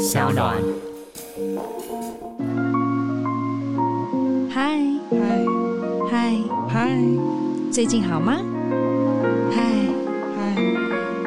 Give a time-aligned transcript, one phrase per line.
[0.00, 0.56] 小暖。
[4.48, 4.80] 嗨
[5.10, 5.44] 嗨
[6.10, 6.98] 嗨嗨，
[7.70, 8.38] 最近好吗？
[9.52, 9.62] 嗨
[10.34, 10.56] 嗨，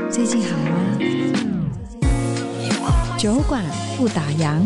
[0.10, 0.98] 最近好吗？
[3.16, 3.64] 酒馆
[3.96, 4.60] 不打烊。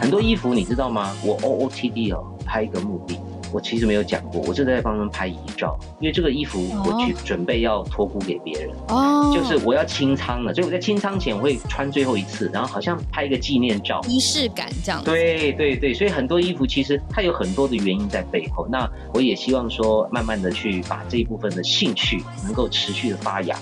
[0.00, 1.14] 很多衣服你知道吗？
[1.24, 3.16] 我 OOTD 哦，拍一个目的。
[3.54, 15.00] 我其实没有讲过，我是在帮他们拍遗照，因为这个衣服我去准备要托孤给别人，哦，就是我要清仓了，所以我在清仓前我会穿最后一次，然后好像拍一个纪念照，仪式感这样。
[15.04, 18.66] 对对对，所以很多衣服其实它有很多的原因在背后。
[18.68, 23.56] 那我也希望说，慢慢的去把这一部分的兴趣能够持续的发芽。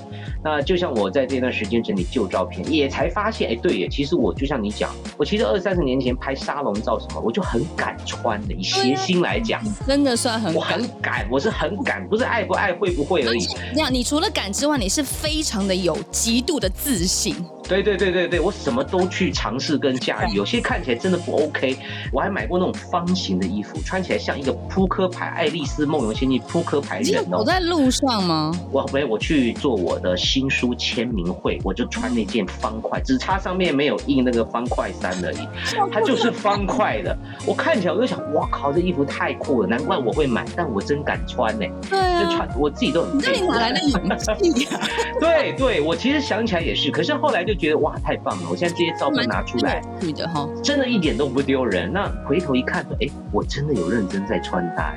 [0.45, 9.63] 那就像我在这段时间整理旧照片，也才发现，哎，对耶，其实我就像你讲，我其实二三十年前拍沙龙照什么，我就很敢穿的，以谐星来讲。
[9.87, 13.47] 真的算很，我很敢，我是很敢，不是爱不爱、会不会而已。
[13.73, 17.37] 这样，你除了敢之外，你是非常的有极度的自信。
[17.69, 21.77] 对对对对对，我什么都去尝试跟驾驭，有些看起来真的不 OK。
[22.13, 27.39] 我还买过那种方形的衣服，穿起来像一个扑克牌《爱丽丝梦游仙境》扑克牌人哦。
[27.39, 28.53] 我在路上吗？
[28.71, 35.49] 我没，我去做我的新书签名会，我就穿那件方块，只差上面没有印那个方块三而已，
[35.91, 37.17] 它就是方块的。
[37.47, 41.65] 我看起来我就想，哇靠，这衣服太酷了，难怪我会买，但我真敢穿呢。
[41.89, 43.19] 对啊，就穿我自己都很。
[43.19, 44.81] 那你哪来的勇气呀？
[45.21, 48.49] 对对，我其实想起来也是，可是后来就觉得哇，太棒了！
[48.51, 51.93] 我现在这些照片拿出来，女的哈，真的一点都不丢人。
[51.93, 54.95] 那回头一看，哎，我真的有认真在穿搭。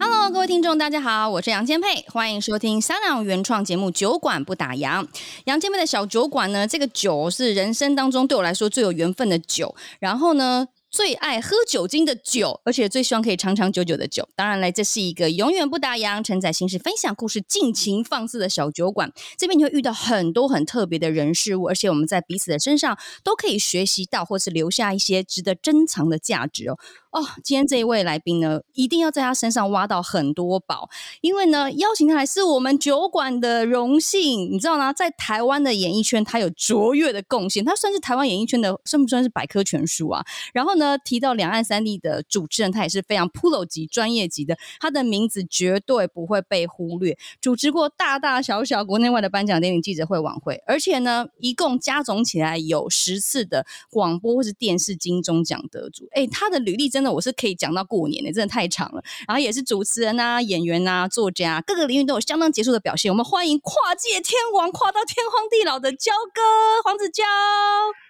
[0.00, 5.02] Hello，各位听众，大家好，我是杨千佩，欢迎收听香港原创节目《酒馆不打烊》。
[5.44, 9.74] 杨千佩的小酒馆呢，这个酒是人生当中对我来说最有缘分的酒。
[9.98, 14.28] 然后呢，最爱喝酒精的酒，而且最希望可以长长久久的酒。
[14.36, 19.12] 当然嘞，这是一个永远不打烊、承载心事、分享故事、尽情放肆的小酒馆。
[19.36, 26.78] 这边你会遇到很多很特别的人事物，而且我们在彼此的身上都可以学习到，或是留下一些值得珍藏的价值哦。
[27.14, 34.52] 哦，今天这一位来宾呢，一定要在他身上挖到很多宝，因为呢，邀请他来是我们酒馆的荣幸。
[34.52, 34.92] 你知道吗？
[34.92, 40.24] 在台湾的演艺圈，他有卓越的贡献，他算是台湾演艺圈的，算不算是百科全书啊？
[40.52, 47.16] 然后呢，提到两岸三地的主持人，他也是非常 pro 级、专业级的，他的名字绝对不会被忽略。
[47.40, 56.08] 主持过大大小小国内外的颁奖典礼、记者会、晚会，而且呢，一共加总起来有十次的广播或是电视金钟奖得主。
[56.10, 57.03] 哎，他的履历真。
[57.04, 59.02] 那我是可以讲到过年的，真的太长了。
[59.28, 63.12] 然后也是主持人啊、演员啊、作家，各个领域都有相当杰出的表现。
[63.12, 66.40] 我们欢迎跨界天王，跨到天荒地老的焦哥
[66.82, 67.22] 黄子佼。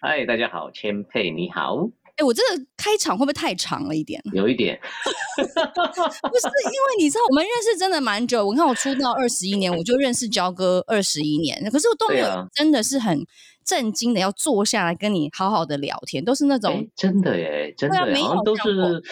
[0.01, 1.91] 嗨，大家好，千佩你好。
[2.11, 4.23] 哎、欸，我这个开场会不会太长了一点？
[4.33, 4.79] 有一点，
[5.37, 8.47] 不是因为你知道我们认识真的蛮久。
[8.47, 13.27] 我看我出道二十一年，我就认识焦哥二十一年，可是我都没有真的是很。
[13.65, 19.03] 震惊的要坐下来跟你好好的聊天，都是那种、欸、真的耶，真的好像都是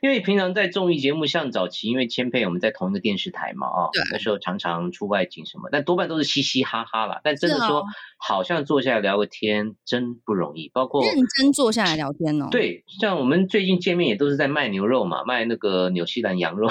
[0.00, 7.20] 因为平常在综艺节目，像早期因为千沛我们在同一个电视台嘛，啊，那时候常常出外景什么，但多半都是嘻嘻哈哈啦。
[7.24, 7.84] 但真的说，
[8.18, 12.48] 好像坐下来聊个天真不容易，包括认真坐下来聊天哦。
[12.50, 16.68] 对，像我们最近见面也都是在卖牛肉嘛，卖那个纽西兰羊肉，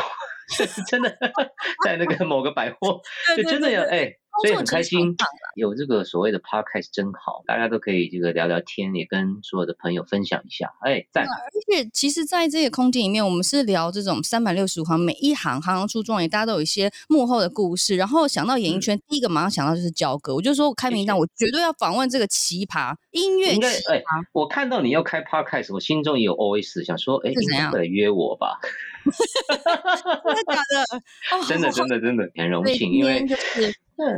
[0.88, 1.09] 真的
[1.85, 3.02] 在那个某个百货，
[3.35, 3.97] 就真的有哎。
[3.97, 5.16] 欸所以很开心，
[5.56, 10.72] 有这个所谓的 podcast 真好，大家都可以这个聊聊天，也跟所有的朋友分享一下。
[10.81, 11.25] 哎，赞！
[11.25, 11.29] 而
[11.68, 17.96] 且其实，在这个空间里面，我们是聊这种三百六十五行，每一行行行出状元，大家都有一些幕后的故事。
[17.96, 23.94] 然后想到演艺圈，嗯、第一个马上想到就是焦哥，我就说我开名单，我绝对要访问这个奇葩音乐奇葩。
[23.94, 24.03] 哎，
[24.34, 28.59] 我看到你要开 podcast，我心中也有 OS，想说，哎，你应该来约我吧？
[30.26, 31.46] 真的假的？
[31.48, 33.26] 真的真的真的很荣幸，因为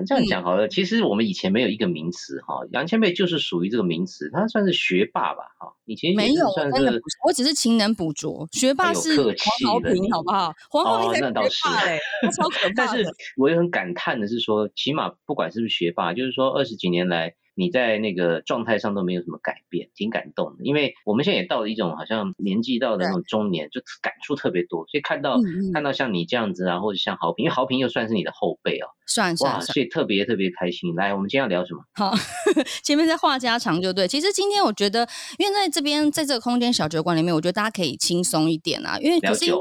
[0.07, 0.67] 这样讲好了。
[0.67, 5.73] 其实我们以前没有一个名词哈，杨千霈就是属于这个名词，他算是学霸吧哈。
[5.85, 8.47] 以前没有，真的，我只是勤能补拙。
[8.51, 9.33] 学霸是黄
[9.71, 10.53] 豪平，好不好？
[10.69, 12.73] 黄豪平才是学霸嘞，他超可怕。
[12.75, 13.05] 但是
[13.37, 17.35] 我也很感叹的是说，起码不管是不是学霸，就是说二十几年来。
[17.55, 20.63] 你在那个状态上都没有什么改变，挺感动的。
[20.63, 24.85] 因为我们现在也到了一种好像年纪到了那种中年，就感触特别多。
[24.87, 25.37] 所以看到
[25.73, 30.95] 看到像你这样子啊，或者像豪平，因为豪平又算是你的后辈哦，算算，哇，所以特别特别开心。
[30.95, 31.83] 来，我们今天要聊什么？
[31.95, 32.13] 好，
[32.83, 34.07] 前面在话家常就对。
[34.07, 35.07] 其实今天我觉得，
[35.37, 38.97] 因为在这边在这个空间小酒馆里面，我觉得大家可以轻松一点啊。
[38.99, 39.59] 因为可是因为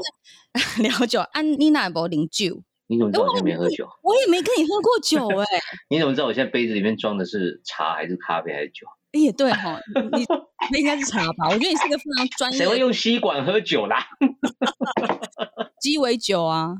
[0.81, 2.63] 聊酒，聊酒安妮娜博零酒。
[2.87, 3.87] 你怎么知道我现在没喝酒？
[4.01, 5.61] 我也没跟你喝过酒 哎、欸。
[5.89, 8.85] 你怎么知道我现在杯子里面装的是茶还是咖啡还是酒？
[9.13, 9.79] 哎也对哈，
[10.17, 10.25] 你
[10.71, 11.45] 那应该是茶吧？
[11.49, 12.57] 我觉得你是一个非常专业。
[12.57, 14.03] 谁会用吸管喝酒啦？
[15.79, 16.73] 鸡尾酒啊，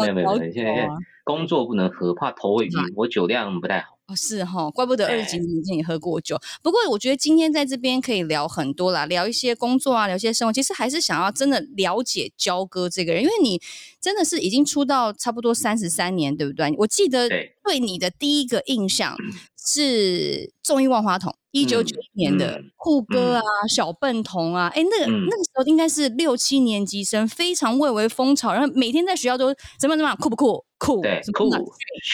[0.00, 0.88] 没有没有没有，现在
[1.24, 2.72] 工作不能喝，怕头会晕。
[2.96, 3.97] 我酒量不太好。
[4.08, 6.40] 哦，是哈，怪不得二十几年前也喝过酒。
[6.62, 10.52] 不过我觉得今天在这边可以聊很多啦，聊一些工作啊，聊一些生活。
[10.52, 13.60] 其实还是想要真的了解焦哥这个人，因为你
[14.00, 16.74] 真的是已经出道差不多三十三年，对不对？
[16.78, 19.14] 我记得对你的第一个印象
[19.58, 21.34] 是综艺万花筒。
[21.50, 29.46] 一九九一年的酷哥啊，嗯、小笨童啊，哎、欸，那个、嗯、那个时候应该是六七年级生，非常蔚为风潮，然后每天在学校都
[29.80, 30.62] 怎么怎么样酷不酷？
[30.76, 31.72] 酷，对，什么酷，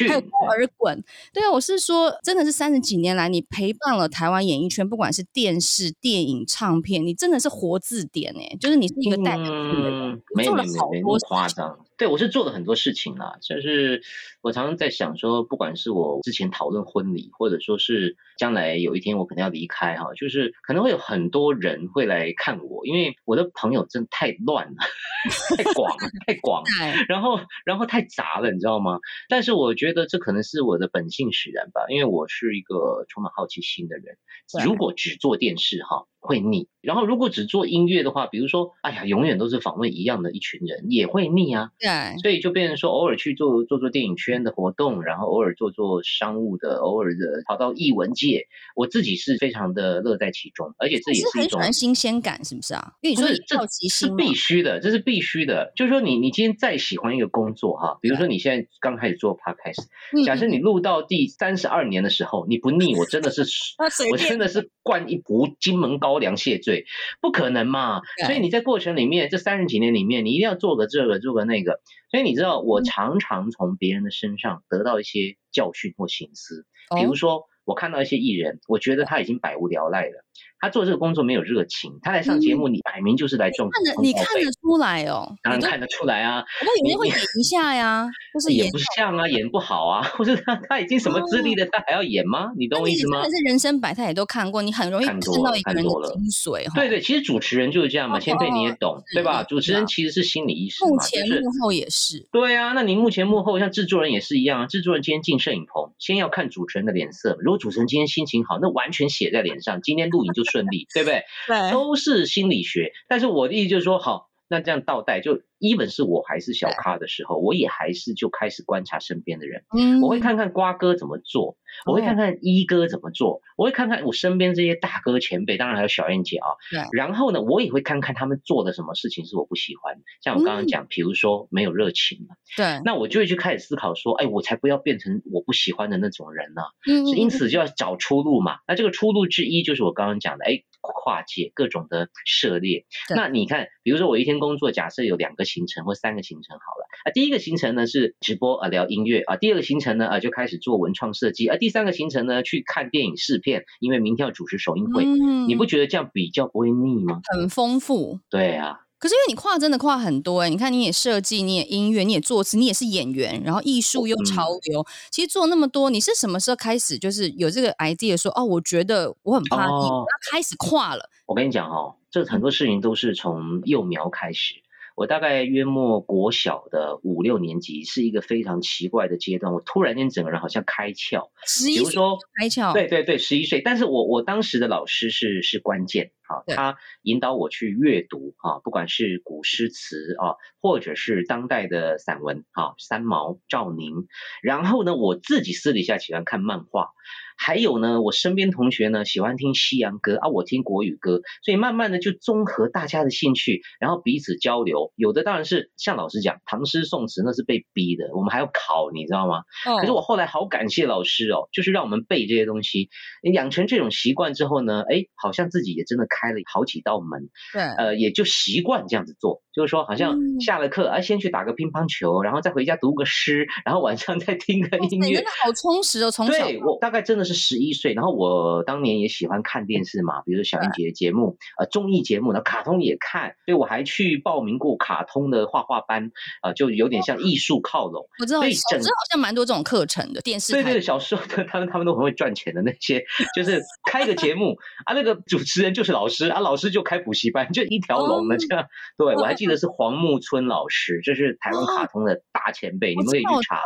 [0.09, 1.05] 还有耳滚。
[1.33, 11.77] 对啊，我是说，真的是三十几年来，你陪伴了台湾演艺圈，不管是电视、电影、唱片，你真的是活字典哎，就是你是一个代表性的人，没做了好多夸张。
[11.97, 14.03] 对，我是做了很多事情啦，就是
[14.41, 24.77] 我常常在想说，不管是我之前讨论婚礼，或者说是将来有一天我可能要离开哈，就是可能会有很多人会来看我，因为我的朋友真的太乱了，
[25.57, 28.99] 太广了， 太广了，然后然后太杂了，你知道吗？
[29.29, 34.17] 但是我觉得这可能是我的本性使然吧，因为我是一个充满好奇心的人。
[34.65, 36.07] 如果只做电视哈。
[36.27, 41.69] 会腻，然后如果只做音乐的话，比如说，哎呀，永远都是访问一样的一群人，也会腻啊。
[41.79, 52.93] 对，所以就变成说，偶尔去做做做电影圈的活动，然后偶尔做做商务的，偶尔的跑到艺文界，我自己是非常的乐在其中，而且这也是一种新鲜感，是不是啊？
[53.03, 55.73] 因为你说你好奇心是必须的，这是必须的。
[55.77, 63.43] 就是说你，你你今天再喜欢一个工作哈，比如说你现在刚开始做 podcast，假设你录到第三十二年的时候，你不腻，我真的是，
[64.11, 66.87] 我真的是灌一壶金门高粱谢罪。
[67.21, 71.81] 不可能嘛，所以你在过程里面这三十几年里面，你一定要做个这个做个那个。
[72.11, 76.65] 所以你知道，我常常从别人的身上得到一些教训或心思，
[76.97, 80.25] 比如说我看到一些艺人，我觉得他已经百无聊赖了。
[80.65, 83.69] 他做这个工作没有热情，他来上节目，你摆明就是来赚。
[83.71, 86.43] 看得你看得出来哦，当然看得出来啊。
[86.63, 92.51] 那有人会演一下呀，就是演不像啊，演不好啊，或者他他已经什么资历了，他还要演吗？
[92.57, 93.19] 你懂我意思吗？
[93.21, 96.75] 但是人生百态也都看过，你很容易看到一个人的精髓。
[96.75, 99.43] 对对，其实主持人就是这样嘛，千霈你也懂对吧？
[99.43, 102.27] 主持人其实是心理医生，幕前幕后也是。
[102.33, 111.25] 对啊，那你幕前幕后像制作人也是一样啊，制作人今天进摄影棚，先要看主持人的脸色，如果主持人今天心情好，那完全写在脸上，今天录影就顺利，对不对？
[111.49, 121.57] 对，都是心理学，但是我的意思就是说，好，那这样倒带，就 even 是我还是小咖的时候，我也还是就开始观察身边的人，嗯，我会看看瓜哥怎么做。
[121.87, 126.47] 我会看看一哥怎么做，我会看看我身边这些大哥前辈，当然还有小燕姐啊。
[126.71, 126.81] 对。
[126.93, 132.37] 然后呢，我也会看看他们做的什么事情是我不喜欢，像我刚刚讲，比如说没有热情嘛。
[132.57, 132.81] 对。
[132.85, 136.63] 那我就会去开始思考说，哎，我才不要变成我不喜欢的那种人呢。
[136.87, 137.07] 嗯。
[137.07, 138.59] 因此就要找出路嘛。
[138.69, 140.63] 那这个出路之一就是我刚刚讲的，哎，
[140.93, 142.85] 跨界各种的涉猎。
[143.15, 151.57] 那你看，比如说我一天工作，假设有两个行程或三个行程好了啊，第一个行程呢是直播啊聊音乐啊，第二个行程呢啊就开始做文创设计啊。
[151.57, 157.21] 第三个行程呢，去看电影试片，因为明天要主持首映会，嗯，你不觉得这样比较不会腻吗？
[157.33, 158.81] 很丰富，对啊。
[159.05, 169.91] 可是因为你跨真的跨很多哎，你看你也设计，你也音乐，你也作词，你也是演员，然后艺术又潮流，嗯，其实做那么多，你是什么时候开始就是有这个 idea 说哦，我觉得我很怕你，
[170.33, 171.11] 开始跨了。
[171.27, 174.55] 我跟你讲哦，这很多事情都是从幼苗开始。
[174.97, 179.53] 我大概约莫国小的五六年级，是一个非常奇怪的阶段。
[179.53, 181.31] 我突然间整个人好像开窍，
[181.67, 183.61] 比如说开窍，对对对，十一岁。
[183.61, 194.07] 但是我我当时的老师是是关键，好，他引导我去阅读啊，不管是古诗词啊，或者是当代的散文啊，三毛、赵宁。
[194.43, 196.89] 然后呢，我自己私底下喜欢看漫画。
[197.37, 204.93] 还有呢，我身边同学呢喜欢听西洋歌啊，我听国语歌，所以慢慢的就综合大家的兴趣，然后彼此交流。
[204.95, 209.41] 有的当然是像老师讲，唐诗宋词那是被逼的，我们还要考，你知道吗？
[209.67, 209.79] 哦。
[209.81, 212.89] 可是我后来好感谢老师哦，就是让我们背这些东西，
[213.21, 217.31] 你养成这种习惯之后呢，哎，好像自己也真的开了好几道门。
[217.53, 217.63] 对。
[217.63, 225.17] 呃，也就习惯这样子做，就是说好像下了课啊，先去打个乒乓球，然后再回家读个诗，然后晚上 再听个音乐。
[225.17, 226.45] 真的好充实哦，从小。
[226.45, 227.25] 对，我大概真的。
[227.25, 236.05] 是十一岁，然后我当年也喜欢看电视嘛，比如说小燕姐的节目，呃，综艺节目，然后卡通也看，所以我还去报名过卡通的画画班，
[236.43, 238.07] 啊、呃，就有点像艺术靠拢。
[238.21, 240.53] 我知道，小时候好像蛮多这种课程的电视。
[240.53, 243.03] 对对，小时候的他们他们都很会赚钱的那些，
[243.35, 248.67] 就是开个节目 啊，那个主持人就是老师啊，老师就开补习班，就一条龙的这样。
[248.99, 253.63] 对，我还记记得是黄木村老师，这是台湾卡通的大前辈，你们可以去查。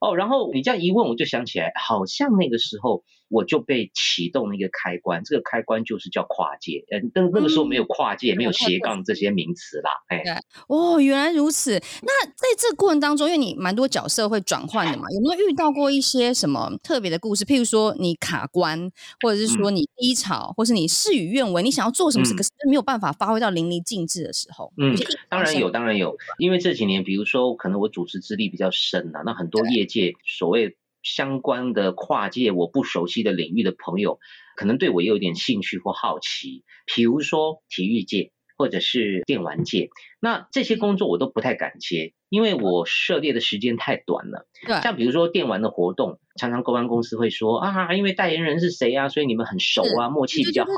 [0.00, 3.04] 哦，然后你这样一问，我就想起来，好像那个时候。
[3.30, 10.22] 我就被启动了一个开关，这个开关就是叫跨界，嗯，但那个时候没有跨界，嗯、没有斜杠这些名词啦，哎，
[10.66, 11.80] 哦，原来如此。
[12.02, 17.44] 那在这个过程当中，因为你蛮多角色会转换的嘛，有没有遇到过一些什么特别的故事？
[17.44, 18.90] 譬如说你卡关，
[19.22, 24.96] 或者是说你低潮，嗯、或是你事与愿违，你想要做什么事，嗯、可是没有办法发挥到淋漓尽致的时候，嗯，
[25.28, 30.76] 当然有，当然有，因为这几年，比如说可能我主持资历比较深啊，那很多业界所谓。
[31.02, 34.18] 相关的跨界我不熟悉的领域的朋友，
[34.56, 39.90] 可能对我也有点兴趣或好奇，比如说体育界或者是电玩界，
[40.20, 44.46] 那这些工作我都不太敢接，因为我涉猎的时间太短了。
[44.66, 46.20] 对，像比如说电玩的活动。
[46.40, 50.70] 常常公关公司会说啊，因为代言人是谁啊，所以你们很熟啊，默契比较好。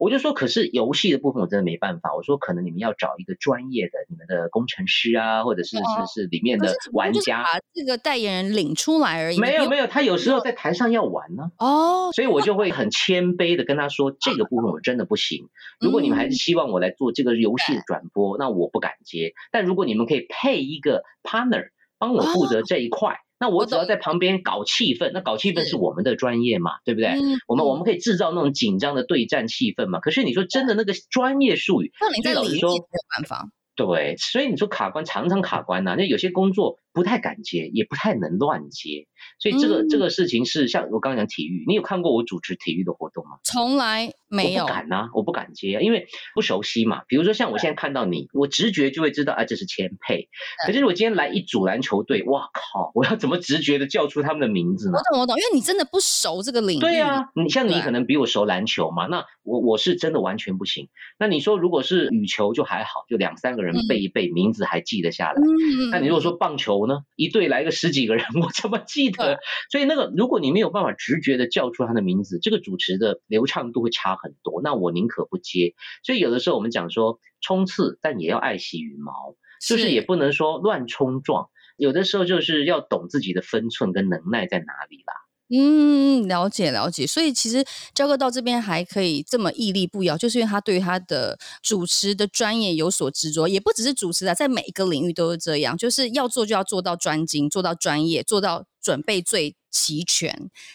[0.00, 2.12] 我就说，可是游戏的部分我真的没办法。
[2.16, 5.82] 我说，可能你们要找一个专业的，你们的工程师啊，或者是是
[6.22, 9.38] 是里面的玩家，把这个代言人领出来而已。
[9.38, 11.52] 没有没有，他有时候在台上要玩呢。
[11.58, 15.48] 哦，所以我就会很谦卑的跟他说， 这个部分我真的不行。
[15.80, 19.32] 如果你们还是希望我来做这个游戏的转播，那我不敢接。
[19.52, 21.68] 但如果你们可以配一个 partner
[21.98, 23.20] 帮我负责这一块。
[23.38, 27.08] 那我只要在旁边搞气氛，那搞气氛是我们的专业嘛，对不对？
[27.08, 30.00] 嗯、我们我们可以制造那种紧张的对战气氛嘛。
[30.00, 32.78] 可是你说真的，那个专业术语，那你在里面没有
[33.16, 33.48] 办法。
[33.76, 39.08] 对，所以你说卡关常常卡关呐、啊，那有些工作不太敢接，也不太能乱接，
[39.40, 43.38] 所以这个、嗯、这个事情是像我刚刚讲体育，你有看过我主持体育的活动吗？
[43.42, 47.02] 从来没有，我不敢呐、啊，我不敢接啊，因为不熟悉嘛。
[47.08, 50.28] 比如说像我现在看到你，我直觉就会知道啊，这是前辈。
[50.64, 54.98] 可是我今天来一组篮球队，哇靠，我要怎么直觉的叫出他们的名字呢？
[54.98, 56.80] 我懂我懂，因为你真的不熟这个领域。
[56.80, 60.88] 对啊，你像你可能比我熟篮球嘛，那我我是真的完全不行。
[61.18, 65.40] 那你说如果是羽球就还好，就两三个人背一背，名字还记得下来。
[65.40, 69.38] 嗯、那你如果说棒球呢，一队来个十几个人， 我怎么记得？
[69.70, 74.60] 所以那个如果你没有办法直觉的叫出他的名字，这个主持的流畅度会差很多。
[74.62, 75.74] 那我宁可不接。
[76.02, 79.36] 所以有的时候我们讲说冲刺，但也要爱惜羽毛，
[79.66, 81.48] 就是也不能说乱冲撞。
[81.76, 85.14] 有的时候就是要懂自己的分寸跟能耐在哪里啦。
[85.50, 87.62] 嗯，了解了解，所以其实
[87.94, 100.32] 焦哥到这边还可以这么屹立不摇，就是因为他对他的主持的专业有所执着，也不只是主持啊，在每一个领域都是这样，就是要做就要做到专精，做到专业，做到准备最齐全，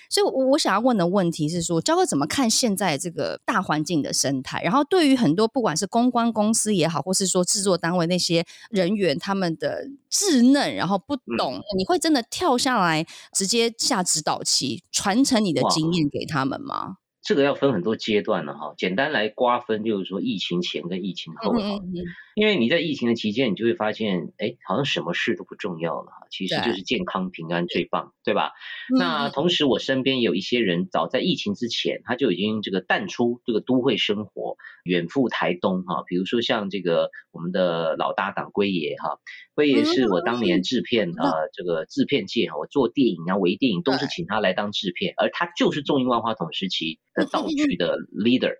[0.10, 4.62] 所以，我我想要问的问题是说，教哥怎么看现在这个大环境的生态？
[4.62, 16.98] 然后，对于很多不管是公关公司也好，或是说制作单位那些人员，他们的稚嫩，然后不懂，嗯、你会真的跳下来直接下指导棋，传承你的经验给他们吗？
[17.22, 21.60] 这个要分很多阶段了哈，简单来瓜分就是说，疫情前跟疫情后哈。
[21.60, 22.03] 嗯嗯嗯
[22.39, 28.53] 因为你在疫情的期间，你就会发现，哎，好像什么事都不重要了，其实就是健康平安最棒，对，对吧？
[28.96, 34.55] 嗯、那同时，我身边有一些人，早在疫情之前，他就已经这个淡出这个都会生活，
[34.86, 36.05] 远赴台东哈。
[36.08, 39.19] 比如说像这个我们的老搭档龟爷哈，
[39.53, 48.53] 龟爷是我当年制片啊、嗯呃，这个制片界哈，我做电影啊、微电影都是请他来当制片，而他就是众英万花筒时期的 道具的 leader。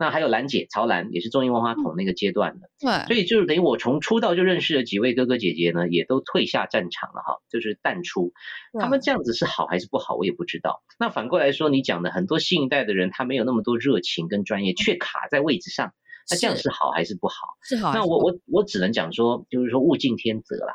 [0.00, 8.32] 那还有兰姐曹兰也是综艺万花筒那个阶段的，对，所以就是等于我从出道就认识了几位哥哥姐姐呢，也都退下战场了哈，就是淡出。
[8.80, 10.82] 他们这样子是好还是不好，我也不知道。
[10.98, 15.92] 那反过来说，你讲的很多新一代的人，他没有那么多热情跟专业，却卡在位置上，
[16.30, 17.34] 那这样是好还是不好？
[17.62, 17.92] 是好。
[17.92, 20.72] 那我我我只能讲说，就是说物竞天择啦。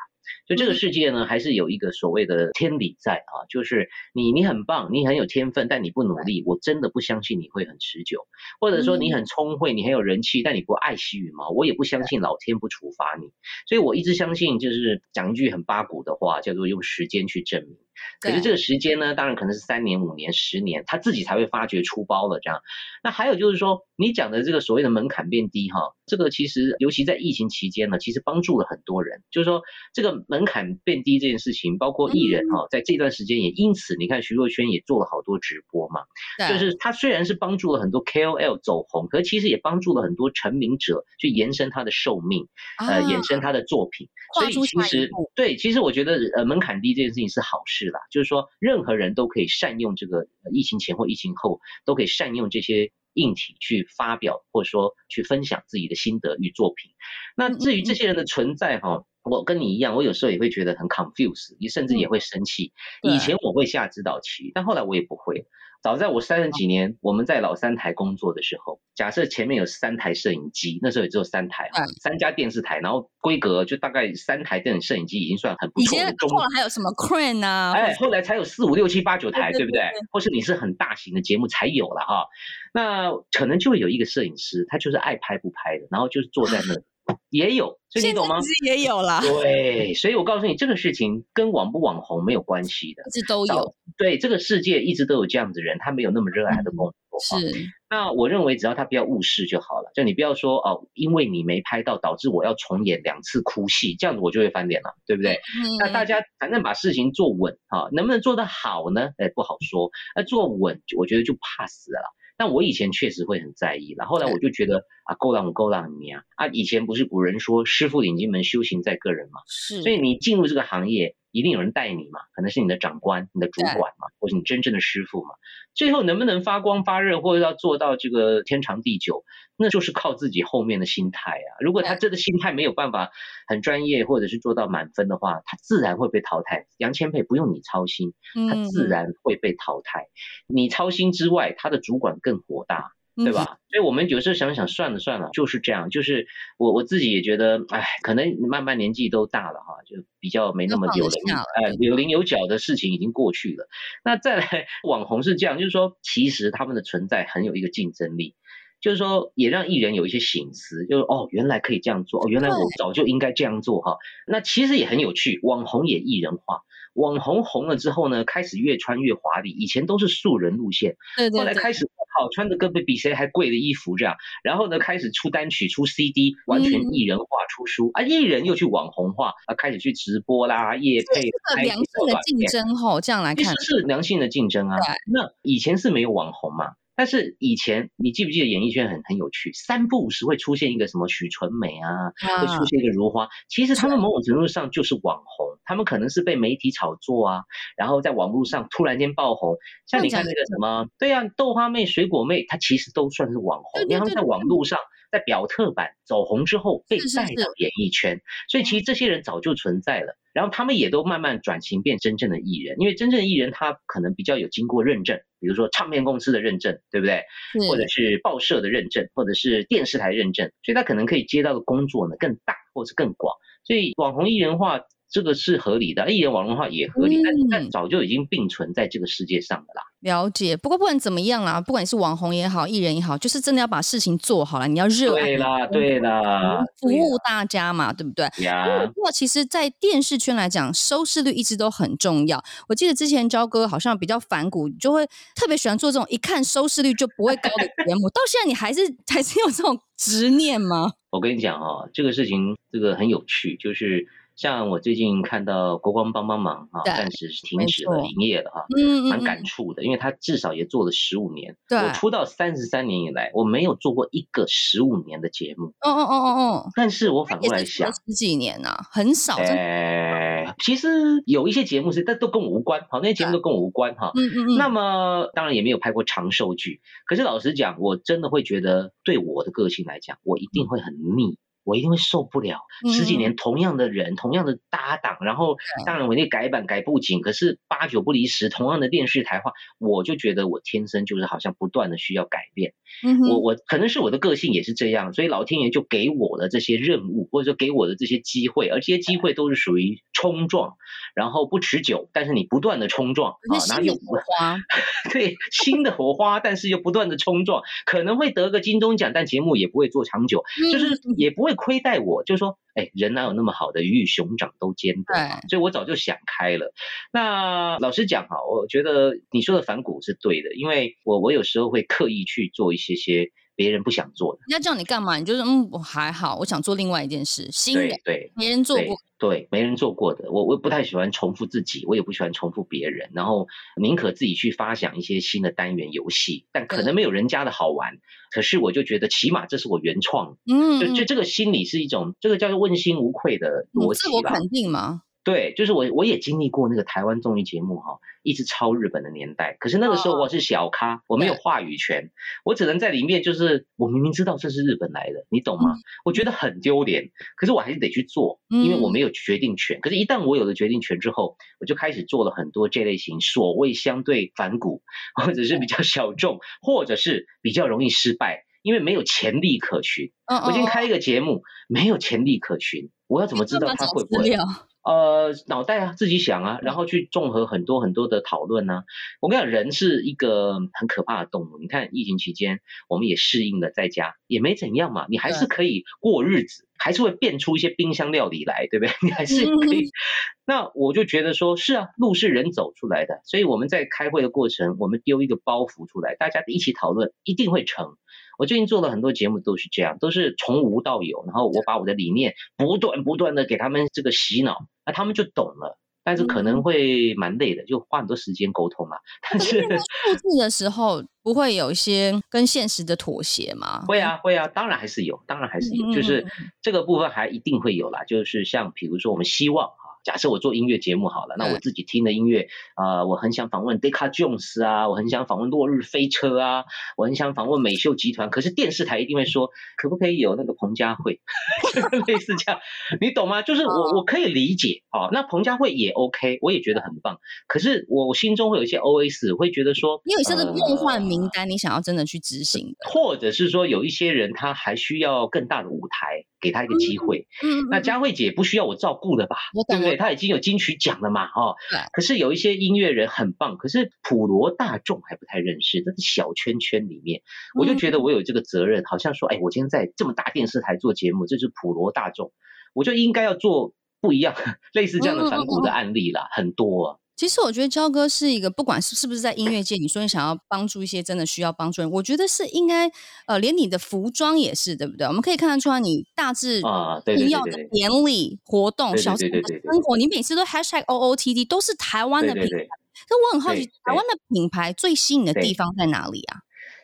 [0.47, 8.19] 就这个世界呢，还是有一个所谓的天理在啊，就是你你很棒，你很有天分，但你不努力，我真的不相信你会很持久。
[8.59, 13.27] 或者说你很聪慧，你很有人气，但你不爱惜羽毛，我也不相信老天不处罚你。
[13.67, 17.77] 所以我一直相信，就是讲一句很八股的话，叫做用时间去证明。
[18.21, 22.61] 可是这个时间呢，当然可能是三年、五年、十年，他自己才会发觉出包了这样。
[23.03, 29.21] 那还有就是说，你讲的这个所谓的门槛变低哈，这个其实尤其在疫情期间呢，其实帮助了很多人。
[29.31, 29.61] 就是说
[29.93, 36.01] 这个门槛变低这件事情，包括艺人哈，在这段时间也因此，你看徐若瑄也做了好多直播嘛，
[36.49, 42.47] 就是他虽然是帮助了很多 KOL 走红，可其实也帮助了很多成名者去延伸他的寿命，
[42.79, 44.07] 呃，延伸他的作品。
[44.33, 47.84] 所以其实对，其实我觉得呃门槛低这件事情是好事。
[48.11, 56.91] 就是说，任何人都可以善用这个疫情前或疫情后，都可以善用这些硬体去发表，或者说去分享自己的心得与作品。
[57.35, 59.03] 那至于这些人的存在，哈。
[59.25, 62.71] 我跟你一样，我有时候也会觉得很 confused，你甚至也会生气。
[63.01, 65.45] 嗯、以前我会下指导棋，但后来我也不会。
[65.83, 75.95] 早在我三十几年，我们在老三台工作的时候，假设前面有三台摄影机，那时候也只有三台，嗯、三家电视台，然后规格就大概三台电影摄影机已经算很不错。
[75.95, 77.73] 以前后来还有什么 crane 啊？
[77.75, 79.81] 哎，后来才有四五六七八九台，对不对？
[80.11, 82.25] 或是你是很大型的节目才有了哈。
[82.73, 86.81] 那可能就会有一个摄影师，他就是爱拍不拍的，然后就是坐在那里。
[87.29, 88.39] 也有，所以你懂吗？
[88.41, 89.21] 其实也有啦。
[89.21, 93.75] 对，所以我告诉你，这个事情跟网不网红没有关系的，一直都有。
[93.97, 96.95] 对，这个世界一直都有这样子的人，他没有那么热爱他的工作。
[97.37, 97.65] 嗯、是。
[97.89, 99.91] 那我认为，只要他不要误事就好了。
[99.93, 105.35] 就你不要说哦，因为你没拍到，导致我要重演两次哭戏，这样子我就会翻脸了，对不对？
[105.35, 109.11] 嗯、那大家反正把事情做稳啊，能不能做得好呢？
[109.17, 109.89] 哎，不好说。
[110.15, 111.99] 那做稳，我觉得就怕死了。
[112.37, 116.47] 但我以前确实会很在意，然后来我就觉得对啊，够浪够浪你啊啊！
[116.47, 119.81] 以前不是古人说“师傅领进门，修行在个人”嘛，是。
[119.83, 125.29] 所以你进入这个行业，一定有人带你嘛，可能是你的长官、你的主管嘛，或是你真正的师傅嘛。
[125.75, 129.23] 最后能不能发光发热，或者要做到这个天长地久，
[129.57, 131.49] 那就是靠自己后面的心态啊。
[131.59, 133.11] 如果他这个心态没有办法
[133.47, 136.65] 很专业，或者是做到满分的话，他自然会被淘汰。
[136.77, 138.13] 杨千霈不用你操心，
[138.49, 140.07] 他自然会被淘汰。
[140.47, 142.93] 嗯、你操心之外，他的主管更火大。
[143.15, 143.59] 对吧？
[143.69, 145.89] 所以我们有时候想想，算了算了，就是这样。
[145.89, 153.69] 就是我我自己也觉得，哎，可能慢慢年纪都大了哈，就比较没那么有棱，哎，有棱有角的事情已经过去了。
[154.03, 158.35] 那再来，网红是这样，就是说，其实他们的存在很有一个竞争力，
[158.81, 163.97] 就是说，也让艺人有一些醒思，就是哦，原来可以这样做，哦，原来我早就应该这样做哈。
[164.27, 166.63] 那其实也很有趣，网红也艺人化。
[166.95, 184.77] 网红红了之后呢，开始越穿越华丽，以前都是素人路线，对对对，后来开始好穿的跟比比谁还贵的衣服这样，然后呢开始出单曲、出 CD，完全艺人化出书、嗯、啊，艺人又去网红化啊，开始去直播啦、夜配，这个良性的竞争吼，这样来看，其实是良性的竞争啊。
[185.05, 186.73] 那以前是没有网红嘛？
[186.95, 191.89] 但是以前你记不记得演艺圈很很有趣，三不五时会出现一个什么许纯美啊，
[192.21, 197.43] 啊会出现一个如花，其实他们某种程度上就是网红，他们可能是被媒体炒作啊，
[197.75, 204.79] 然后在网络上突然间爆红，像你看那个什么，对呀、啊，豆花妹、水果妹，她其实都算是网红，因为他们在网络上
[205.15, 210.17] 在表特版走红之后被带到演艺圈，所以其实这些人早就存在了。
[210.33, 217.21] 然后他们也都慢慢转型变真正的艺人，因为真正的艺人他可能比较有经过认证，比如说唱片公司的认证，对不对？
[217.69, 223.33] 或者是报社的认证，或者是电视台认证，所以他可能可以接到的工作呢更大，或者是更广。
[223.63, 224.81] 所以网红艺人化。
[225.15, 229.81] 这个是合理的，艺人网络化也合理，但但早就已经并存在这个世界上的啦。
[230.01, 238.29] 了解，不过不管怎么样啦，不管你是网红也好，艺人也好，就是真的要把事情做好了，你要热爱，对啦，对啦，服务大家嘛，对不对？
[238.43, 242.43] 呀，不过其实，在电视圈来讲，收视率一直都很重要。
[242.67, 248.09] 我记得之前昭哥好像比较反骨，就会特别喜欢做这种一看收视率就不会高的节目。
[248.11, 250.91] 到现在你还是还是有这种执念吗？
[251.09, 254.05] 我跟你讲啊，这个事情这个很有趣，就是。
[254.35, 261.55] 像我最近看到国光帮帮忙啊，暂时是停止了营业了哈，嗯，蛮感触的，因为他至少也做了十五年。
[261.69, 265.67] 对，我出道三十三年以来，我没有做过一个十五年的节目。
[265.79, 266.69] 哦哦哦哦哦。
[266.75, 269.37] 但是我反过来想，十几年呐，很少。
[269.37, 272.85] 哎，其实有一些节目是，但都跟我无关。
[272.89, 274.11] 好，那些节目都跟我无关哈。
[274.15, 274.57] 嗯嗯嗯。
[274.57, 276.81] 那么当然也没有拍过长寿剧。
[277.07, 281.37] 可是老实讲，我真的会觉得，对我的个性来讲，我一定会很腻。
[281.65, 282.59] 我一定会受不了。
[282.93, 292.73] 十几年同样的人，嗯、同样的搭档，然后当然我那改版改不紧，可是八九不离十，同样的电视台话，我就觉得我天生就是好像不断的需要改变。
[293.03, 300.75] 嗯、我我可能是我的个性也是这样，所以老天爷就给我的这些任务，或者说给我的这些机会，而这些机会都是属于冲撞，
[301.15, 304.57] 然后不持久，但是你不断的冲撞啊，然后又火花，
[305.11, 311.54] 对新的火花，但是又不断的冲撞，可能会得个金钟奖，但节目也不会做长久，就是也不会。
[311.55, 315.13] 亏待我，就是说，哎，人哪有那么好的鱼与熊掌都兼得
[315.49, 316.73] 所以我早就想开了。
[317.11, 323.31] 那老实讲哈，我觉得你说的反骨是对的，因为我我有时候会刻意去做一些些。
[323.55, 333.47] 别人不想做的，人家叫你干嘛，你就说嗯，我还好，我想做另外一件事，新的，对，没人做过对，对，没人做过的，我我不太喜欢重复自己，我也不喜欢重复别人，然后
[333.81, 337.97] 宁可自己去发想一些新的单元游戏，但可能没有人家的好玩，
[338.31, 345.01] 可是我就觉得起码这是我原创，嗯，就就这个心理是一种，这个叫做问心无愧的逻辑吧，自我肯定吗？
[345.25, 349.57] 对，就是我我也经历过那个台湾综艺节目哈，一直抄日本的年代。
[349.59, 352.11] 可是那个时候我是小咖，我没有话语权，
[352.45, 355.75] 我只能在里面就是我明明知道这是日本来的，你懂吗？
[356.05, 359.81] 我觉得很丢脸，可是我还是得去做，因为我没有决定权。
[359.81, 364.83] 可是，一旦我有了决定权之后，我就开始做了很多这类型所谓相对反骨，
[365.21, 368.45] 或者是比较小众，或者是比较容易失败。
[368.61, 370.11] 因为没有潜力可循，
[370.43, 374.31] 我今天开一个节目，没有潜力可循，我要怎么知道他会不会？
[374.85, 378.83] 呃，脑袋啊，自己想啊，然后去综合很多很多的讨论啊。
[379.19, 381.57] 我跟你讲，人是一个很可怕的动物。
[381.59, 388.93] 你看疫情期间，我们也适应了在家，也没怎样嘛，你还是可以过日子，还是会变出一些冰箱料理来，对不对？
[389.01, 389.89] 你还是可以。
[390.45, 397.97] 那我就觉得说，是啊，路是人走出来的，所以我们在开会的过程，我们丢一个包袱出来，大家一起讨论，一定会成。
[398.37, 405.79] 我最近做了很多节目，都是这样，都是从无到有，然后我把我的理念不断不断的给他们这个洗脑，那他们就懂了。
[406.07, 408.95] 但是可能会蛮累的，就花很多时间沟通嘛。
[409.27, 413.83] 但是复制的时候不会有一些跟现实的妥协吗？
[413.87, 416.23] 会啊，会啊，当然还是有，当然还是有，就是
[416.61, 418.03] 这个部分还一定会有啦。
[418.03, 419.67] 就是像比如说，我们希望。
[420.05, 426.63] 假设我做音乐节目好了，那我自己听的音乐啊、呃，我很想访问 Deca Jones 啊，我很想访问落日飞车啊，
[426.95, 428.29] 我很想访问美秀集团。
[428.29, 431.21] 可是电视台一定会说，可不可以有那个彭佳慧，
[432.07, 432.61] 类似这样，
[433.01, 433.41] 你懂吗？
[433.41, 437.19] 就是我我可以理解啊、哦，那彭佳慧也 OK，我也觉得很棒。
[437.47, 446.25] 可是我心中会有一些 OS，会觉得说，你有一些的梦幻名单，你想要真的去执行的，或者是说有一些人他还需要更大的舞台。
[446.41, 449.35] 给他一个机会，嗯，嗯，那佳慧姐不需要我照顾了吧？
[449.67, 449.94] 对不对？
[449.95, 451.79] 她已经有金曲奖了嘛，哦，对。
[451.91, 457.21] 可是有一些音乐人很棒，可是普罗大众还不太认识，这是小圈圈里面，
[457.57, 462.31] 我就觉得我有这个责任，好像说，哎，我今天在这么大电视台做节目，这是普罗大众，
[462.73, 464.35] 我就应该要做不一样，
[464.73, 466.97] 类似这样的反骨的案例啦，很多啊。
[467.15, 472.91] 其实我觉得焦哥是一个，不管是是不是在音乐界，你说你想要帮助一些真的需要帮助人，我觉得是应该，
[473.27, 475.07] 呃，连你的服装也是，对不对？
[475.07, 482.67] 我们可以看得出来，你大致啊重要的典礼活动、小众的生活，你每次都 hashtag OOTD 都是台湾的品牌。
[483.09, 486.39] 那我很好奇，台湾的品牌最吸引的地方在哪里啊？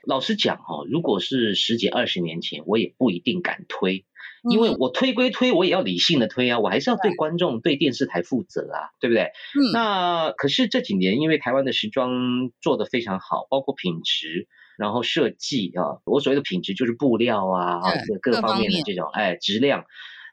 [0.08, 4.06] 老实讲哈，如果是十几二十年前，我也不一定敢推。
[4.50, 9.24] 因为我推归推，我也要理性的推啊，我还是要对观众、对电视台负责啊，对不对？
[9.24, 9.72] 嗯。
[9.74, 17.82] 那可是这几年，因为台湾的时装做得非常好，包括品质，然后设计啊，我所谓的品质就是布料啊，
[18.22, 19.86] 各个方面的这种，哎，质量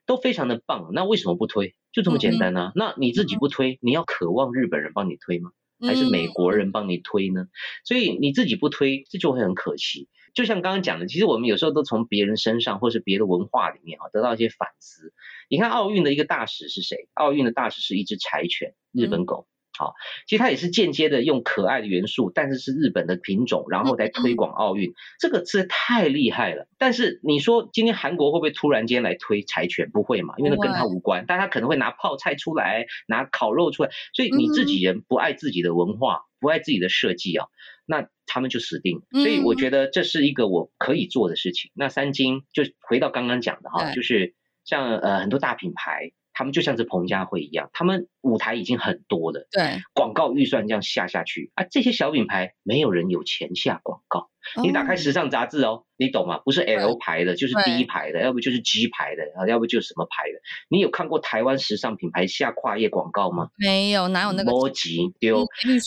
[0.06, 0.90] 都非常的棒。
[0.92, 1.74] 那为什么不推？
[1.92, 2.60] 就这么简单呢？
[2.60, 2.72] 啊？
[2.74, 5.50] 那你自己不推，你要渴望日本人帮你推吗？
[5.80, 7.46] 还是美国人帮你推呢？
[7.84, 10.08] 所以你自己不推，这就会很可惜。
[10.38, 15.12] 就像刚刚讲的，其实我们有时候都从别人身上，或是别的文化里面啊，得到一些反思。
[15.48, 17.09] 你看奥运的一个大使是谁？
[17.14, 19.48] 奥运的大使是一只柴犬，日本狗。
[19.77, 19.94] 好，
[20.29, 24.92] 其实它也是间接的用可爱的元素，但是是日本的品种，然后来推广奥运。
[25.18, 26.68] 这个是太厉害了。
[26.79, 29.90] 但是你说今天韩国会不会突然间来推柴犬？
[29.90, 31.24] 不会嘛，因为那跟它无关。
[31.27, 33.90] 但他可能会拿泡菜出来，拿烤肉出来。
[34.14, 37.46] 所以你自己人不爱自己的文化，不爱自己的设计啊。
[37.87, 41.70] 那他们就死定了，所以我觉得这是一个我可以做的事情。
[41.70, 54.29] 嗯、那三金就回到刚刚讲的哈，就是像呃很多大品牌，他们就像是彭佳慧一样，他们舞台已经很多了，对，广告预算这样下下去啊，这些小品牌没有人有钱下广告。
[54.62, 56.38] 你打开时尚杂志哦，你懂吗？
[56.44, 60.38] 不是 L 牌的，就是 D 牌的，要不就是 G 牌的，要不就是什么牌的。
[60.68, 63.48] 你有看过台湾时尚品牌下跨页广告吗？
[63.56, 64.50] 没有，哪有那个？
[64.50, 65.46] 摩吉丢。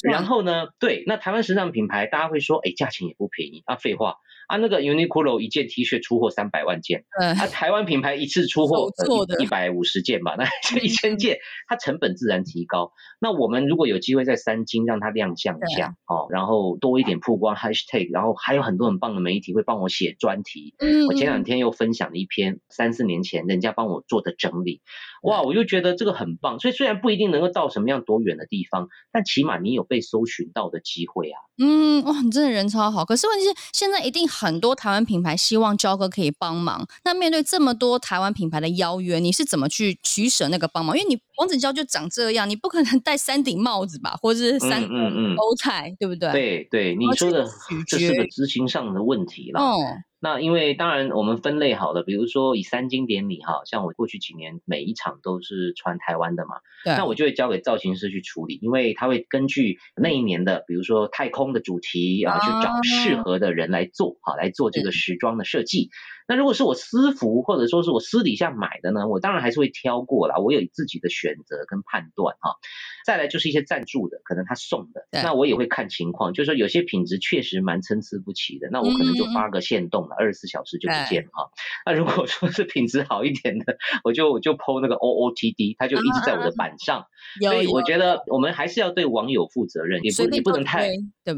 [0.10, 4.18] 然后呢，对，那台湾时尚品牌，大家会说，哎，价钱也不便宜啊，废话。
[4.52, 8.92] 啊，那个 Uniqlo 一件 T 恤出货三百万件，嗯、啊，台湾品牌一次出货
[9.40, 11.38] 一百五十件吧，那 这一千件，
[11.70, 12.92] 它成本自然提高。
[13.22, 20.76] 那我们如果有机会在三金让它亮相一下，哦，然后多一点曝光 Hashtag，然后还有很多很棒的媒体会帮我写专题。
[20.80, 24.82] 嗯，我前两天又分享了一篇三四年前人家帮我做的整理，
[25.24, 26.60] 哇，我就觉得这个很棒。
[26.60, 31.40] 所以虽然不一定能够到什么样多远的地方，但起码你有被搜寻到的机会啊。
[31.64, 33.06] 嗯，哇，你真的人超好。
[33.06, 34.62] 可是问题是现在一定很。
[34.62, 40.96] 多台湾品牌希望焦哥可以帮忙，那面对这么多台湾品牌的邀约，你是怎么去取舍那个帮忙？
[40.96, 46.32] 因为你王子娇就长这样，你不可能戴三顶帽子吧，或者是三欧菜，对不对？
[46.32, 47.44] 对对，你说的
[47.88, 49.60] 这是个执行上的问题了。
[49.60, 49.80] 哦，
[50.24, 56.58] 那因为当然我们分类好了，比如说以三金典礼哈，像我过去几年每一场都是穿台湾的嘛，
[56.96, 65.90] 那我就会交给造型师去处理，因为他会根据那一年的，比如说太空的主题啊，去找适合的人来做，好来做这个时装的设计。
[66.28, 72.56] 那如果是我私服，或者说是我私底下买的呢，我当然还是会挑过啦，我有自己的选择跟判断哈。
[73.06, 81.50] 再来就是一些赞助的，可能他送的，那我也会看情况，就是说有些品质确实蛮参差不齐的，那我可能就发个限动了，二十四小时就不见哈。
[81.86, 87.06] 那如果说是品质好一点的，我就我就 po 那个 OOTD，它就一直在我的板上。
[87.40, 90.90] 所以我觉得我们还是要对网友负责任，也不也不能太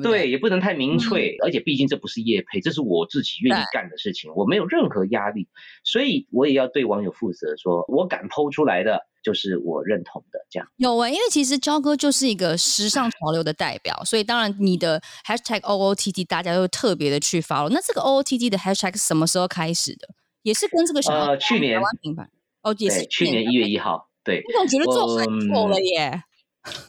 [0.01, 0.29] 对？
[0.29, 5.47] 也不能太民粹，而且毕竟这不是业配，这是我自己愿意干的事情，我没有任何压力，
[5.83, 10.67] 所以我也要对网友负责，说我敢 po 出来的就是我认同的，这样。
[10.77, 17.69] 有啊，因为其实焦哥就是一个时尚潮流的代表，所以当然你的 hashtag OOTD 大家都特别的去 follow。
[17.69, 20.07] 那这个 OOTD 的 hashtag 什么时候开始的？
[20.41, 22.27] 也是跟这个呃去年台湾品牌
[22.63, 24.09] 哦，也是去年一月一号。
[24.23, 26.23] 对，我总觉得做很久了耶。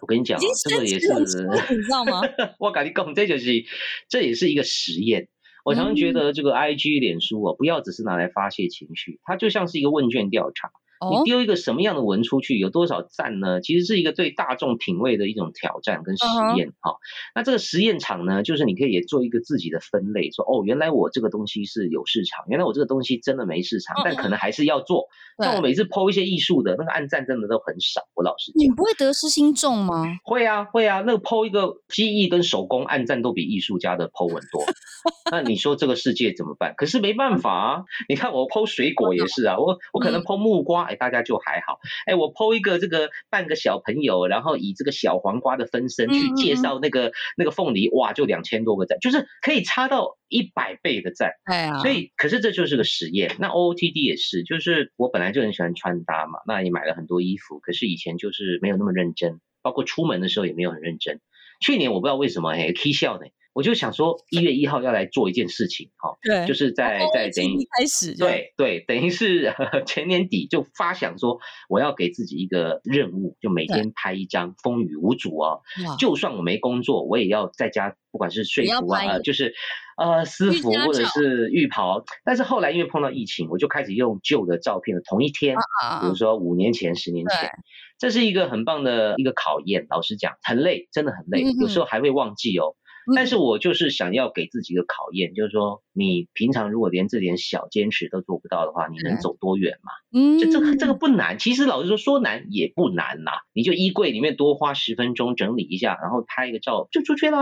[0.00, 2.20] 我跟你讲，这个也是你知道吗？
[2.58, 3.64] 我跟你讲，这就是
[4.08, 5.28] 这也是一个实验。
[5.64, 10.70] 我常常觉得这个 IG 脸书哦，不要只是拿来发泄情绪，它就像是一个问卷调查。
[11.10, 13.60] 你丢一个什么样的文出去，有多少赞呢？
[13.60, 16.24] 其实是一个对大众品味的一种挑战跟实
[16.56, 16.96] 验哈、uh。
[17.34, 24.02] 那这个实验场呢，就是你可以也做一个自己的分类，说哦，原来我这个东西是有市场，原来我这个东西真的没市场，uh.
[24.04, 25.08] 但可能还是要做。
[25.38, 25.56] 像、uh.
[25.56, 28.02] 我每次 po 一些艺术的那个按赞，真的都很少。
[28.14, 30.04] 我老实讲，你不会得失心重吗？
[30.24, 31.02] 会啊，会啊。
[31.06, 34.64] 那个 po 一个技艺跟手工按赞都比艺术家的 po 文多。
[35.30, 36.74] 那你说这个世界怎么办？
[36.76, 37.82] 可是没办法啊。
[38.08, 41.78] 你看我 po 水果也是啊，我我可能 po 木瓜，哎，大家就还好。
[42.06, 51.32] 哎，我 po 一个这个半个小朋友，然后以这个小黄瓜的分身去介绍那个那个凤梨，哇，就两千多个赞，就是可以差到一百倍的赞。
[51.44, 53.34] 哎呀，所以可是这就是个实验。
[53.38, 61.20] 那 OOTD 也是，就是我本来就很喜欢穿搭嘛，那也买了很多衣服，可是以前就是没有那么认真，包括出门的时候也没有很认真。
[61.60, 63.26] 去年我不知道为什么，哎，K 笑呢。
[63.54, 69.54] 我就想说，一月一号要来做一件事情，哈，对，就是在在等于开始，对对，等于是
[69.86, 71.38] 前年底就发想说，
[71.68, 75.62] 我要给自己一个任务，就每天拍一张风雨无阻哦，
[75.98, 79.54] 就算我没工作，我也要在家，不管是睡服啊，就是
[79.96, 82.04] 呃私服或者是浴袍。
[82.24, 85.56] 但是后来因为碰到疫情，我就开始用旧的照片的同一天，
[86.00, 87.52] 比如说五年前、十年前，
[88.00, 89.86] 这是一个很棒的一个考验。
[89.90, 92.74] 老实讲，很累，真的很累，有时候还会忘记哦。
[93.14, 99.90] 但是我就是想要给自己一个考验，就是说，你平常如果连这点小坚持都做不到的话，你能走多远嘛？
[100.12, 103.32] 嗯，就这个这个不难，其实老实说，说难也不难呐。
[103.52, 107.38] 你就衣柜里面多花十分钟整理一下，然后拍一个照就出去了。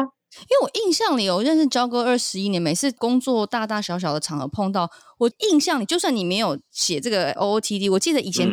[0.49, 8.49] 因为我印象里，我认识焦哥二十一年，每次工作大大小小的场合碰到，我印象里，就算你没有写这个 OOTD，我记得以前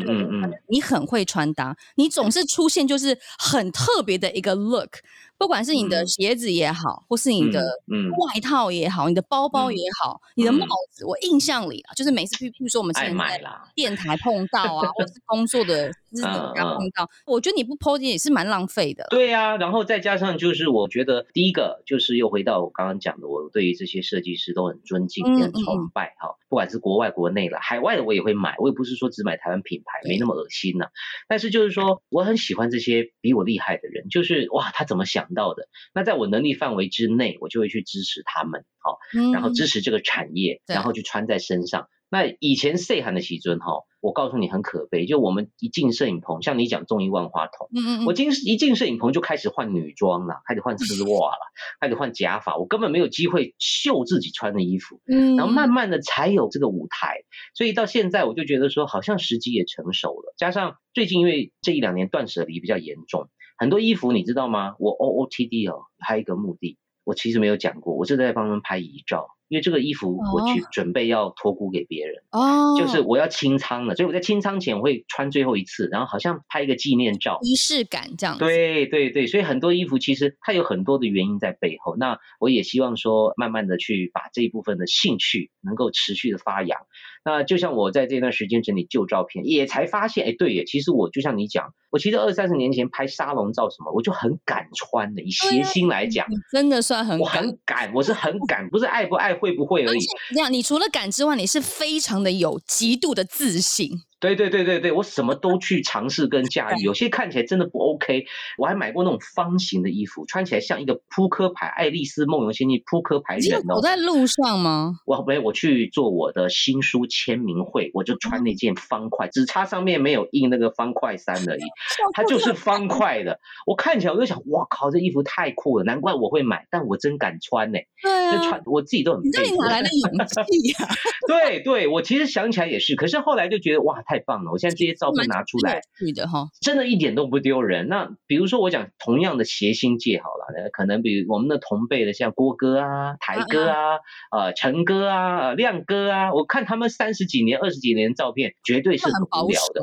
[0.67, 4.97] 你很会穿搭，你总是出现就是很特别的一个 look。
[5.39, 13.41] 不管是你的鞋子也好，或是你的外套也好，你的包包也好，你的帽子，我印象里啊，就是每次譬如说我们现在在
[13.73, 19.07] 电台碰到啊，或是工作的日子碰到，我觉得你不 po 也是蛮浪费的。
[19.09, 26.35] 对呀，然后再加上就是我觉得第一个就是又回到我刚刚讲的，我对于这些设计师都很尊敬，也很崇拜哈。
[26.49, 30.87] 不管是国外国内了，海外的我也会买，我也不是说只买台湾品牌，没那么恶心呐。
[31.27, 35.67] 但是就是说，我很喜欢这些比我厉害的人，就是哇，他怎么想到的？
[35.93, 38.97] 那在我能力范围之内，我就会去支持他们，好，
[39.33, 41.87] 然后支持这个产业，然后去穿在身上。
[42.11, 51.39] 那以前岁寒的时阵哈，我告诉你很可悲，就我们一进摄影棚，像你讲综艺万花筒，嗯嗯，我进一进摄影棚就开始换女装了，开始换丝袜了，
[51.79, 57.17] 开始换假发，我根本没有机会秀自己穿的衣服，嗯，然后慢慢的才有这个舞台，
[57.53, 63.29] 所以到现在我就觉得说，好像时机也成熟了，加上最近因为这一两年断舍离比较严重。
[63.59, 64.75] 很多衣服你知道吗？
[64.79, 78.45] 我 OOTD 哦，还有一个目的，我其实没有讲过，我是在帮他们拍遗照，因为这个衣服我去准备要托孤给别人，哦，就是我要清仓了，所以我在清仓前我会穿最后一次，然后好像拍一个纪念照，仪式感这样子。
[78.45, 81.97] 对对对，所以很多衣服其实它有很多的原因在背后。
[81.97, 86.79] 那我也希望说，慢慢的去把这一部分的兴趣能够持续的发扬。
[87.25, 95.21] 那就像我在这段时间整理旧照片，也才发现，哎，对耶，其实我就像你讲，我其实二三十年前拍沙龙照什么，我就很敢穿的。
[95.21, 99.99] 以谐星来讲，真的算很敢，我很敢，我是很敢，不是爱不爱会不会而已。
[100.33, 103.91] 这样，你除了敢之外，你是非常的有极度的自信。
[104.19, 108.25] 对对对对对，我什么都去尝试跟驾驭，有些看起来真的不 OK。
[108.57, 113.75] 我还买过那种方形的衣服，穿起来像一个扑克牌《爱丽丝梦游仙境》扑克牌人哦。
[113.75, 114.95] 我在路上吗？
[115.05, 121.61] 我没，我去做我的新书签名会，我就穿那件方块，只差上面没有印那个方块三而已，
[122.13, 123.39] 它就是方块的。
[123.65, 127.79] 我看起来我就想，哇靠，这衣服太酷了，难怪我会买，但我真敢穿呢。
[128.03, 129.21] 对啊，就穿我自己都很。
[129.23, 130.89] 你到底哪来的勇气呀？
[131.27, 134.51] 对对，我其实想起来也是，可是后来就觉得哇，太棒了！
[134.51, 137.87] 我现在这些照片拿出来，对的哈，真的一点都不丢人。
[137.87, 143.99] 那比如说我讲同样的谐星界好了，可能比如我们的同辈的，像郭哥啊、台哥啊、
[144.31, 149.81] 呃陈哥啊、亮哥啊，我看他们三十几年、二十几年的照片，绝对是很无聊的，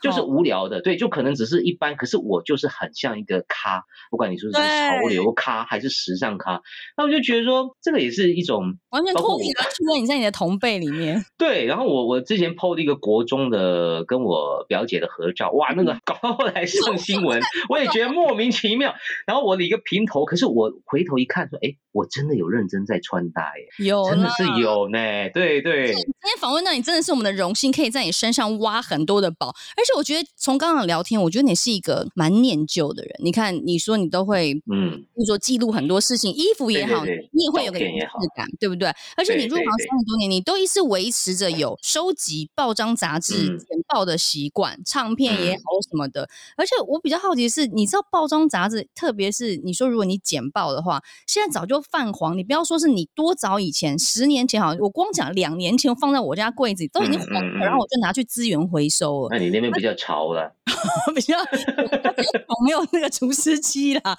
[0.00, 1.96] 就是无聊的，对，就可能只是一般。
[1.96, 6.62] 可是我就是很像一个咖，不管你说是潮流咖还是时尚咖，
[6.96, 11.24] 那我就觉得说这个也是一种完全脱离了，除了你在你的同辈里面。
[11.36, 13.63] 对，然后我我之前 PO 了一个国中的
[14.06, 18.94] 跟我表姐的合照，哇，那个搞到后来上新闻， 我也觉得莫名其妙。
[19.26, 24.98] 然后我理个平头，可是我回头一看，说，哎，我真的有认真在穿搭耶，有，真的是有呢。
[25.32, 25.94] 对对。
[25.94, 29.48] 今天访问到你，真的是我们的荣幸，可以在你身上挖很多的宝。
[29.48, 33.12] 而且我觉得从刚刚聊天，我觉得你是一个蛮念旧的人。
[33.22, 38.88] 你看，你说你都会，嗯，比如说记录很多事情，衣服也好，你也会有个仪式感，对不对？
[39.16, 46.28] 而且你入行三十多年，你都一直维持着有收集报章杂志简报的习惯，唱片也好什么的。
[46.56, 52.36] 而且我比较好奇的是，你知道报章杂志，特别是你说如果你简报的话，现在早就泛黄。
[52.36, 59.28] 你不要说是你多早以前，十年前好像，我光讲两年前放在我家柜子里都已经黄了，然后我就拿去资源回收了。
[59.30, 60.52] 那你那边比较潮了，
[61.14, 64.16] 比较我没有那个除湿机啦。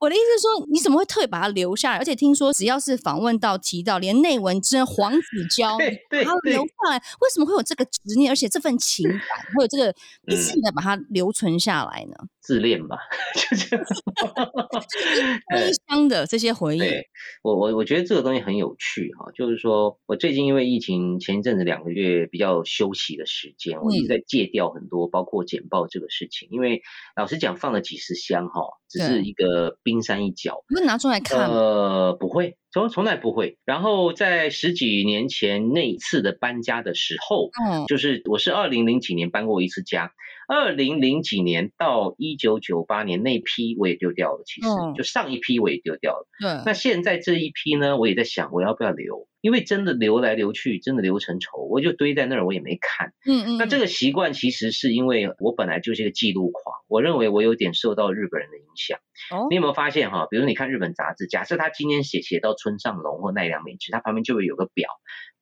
[0.00, 1.98] 我的意思是说，你怎么会特别把它留下来？
[1.98, 5.78] 而且听说只要是访问到提到，连内文之黄子佼，
[6.10, 8.30] 然后留下来，为什么会有这个执念？
[8.30, 9.20] 而且这份情感，
[9.54, 9.94] 会有这个
[10.26, 12.16] 一性的把它留存下来呢？
[12.40, 12.98] 自恋吧，
[13.34, 13.86] 就这样。
[15.50, 17.06] 悲伤的这些回忆，对
[17.42, 26.82] 我我我觉得这个东西很有趣哈，就是说我最近因为疫情前一阵子两个月比较休息的时间，我一直在戒掉很多，包括简报这个事情，因为
[27.16, 31.48] 老实讲放了几十箱哈，只是一个冰山一角，不会拿出来看？
[31.48, 33.58] 呃，不会，从从来不会。
[33.64, 40.12] 然后在十几年前那一次的搬家的时候，嗯，就是我是二零零几年搬过一次家。
[40.50, 46.26] 二零零几年到一九九八年那批我也丢掉了，其实就上一批我也丢掉了。
[46.40, 53.12] 对，那现在这一批呢，我也在想我要不要留，因为真的留来留去，真的留成仇，我就堆在那儿，我也没看。
[53.24, 53.58] 嗯嗯。
[53.58, 58.98] 那这个习惯其实是因为我本来就是一个记录狂，我认为我有点受到日本人的影响。
[59.30, 59.46] 哦。
[59.50, 60.26] 你有没有发现哈？
[60.28, 64.88] 比如你看日本杂志，假设他今天写写到村上隆或奈良美智，他旁边就会有个表。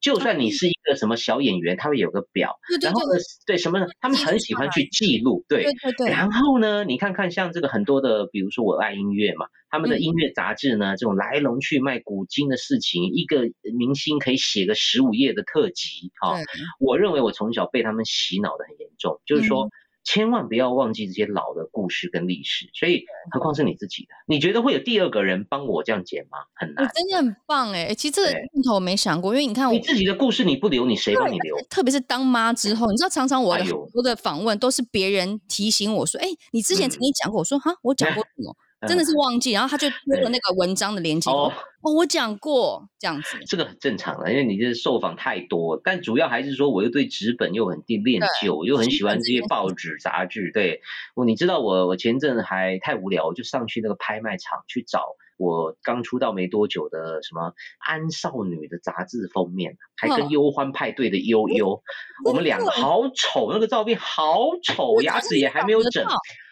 [0.00, 3.86] 就算你是一个什么小演员，他会有个表，然后呢，对什么呢？
[4.00, 6.08] 他们很喜欢去记录，对对对。
[6.10, 13.42] 然后呢，你看看像这个很多的，比如说我爱音乐嘛，他们的音乐杂志呢，这种来龙去脉、古今的事情，一个
[13.76, 16.38] 明星可以写个十五页的特辑啊。
[16.78, 19.68] 我认为我从小被他们洗脑的很严重，就是说。
[20.10, 24.08] 千万不要忘记这些老的故事跟历史，所以何况是你自己的？
[24.26, 26.38] 你觉得会有第二个人帮我这样剪吗？
[26.54, 27.92] 很难，真的很棒哎！
[27.94, 31.54] 其实这个念头我没想过，因为你看我，你自己的故事你不留，你谁帮你留？
[31.68, 41.28] 特别是当妈之后，你知道，常常我的很多的访问都是别人提醒我说：“哎，你之前曾经讲过。”我说：“哈，我讲过什么？”真的是忘记，然后他就丢了那个文章的链接。
[41.30, 50.52] 哦，我讲过这样子，这个很正常的，因为你这受访太多，但主要还是说，我又对纸本又很恋旧，又很喜欢这些报纸杂志。
[50.52, 50.80] 对，
[51.16, 61.82] 我你知道我我前阵还太无聊，我就上去那个拍卖场去找我刚出道没多久的什么安少女的杂志封面，还跟忧欢派对的悠悠，
[62.24, 66.06] 我们两个好丑，那个照片好丑，牙齿也还没有整。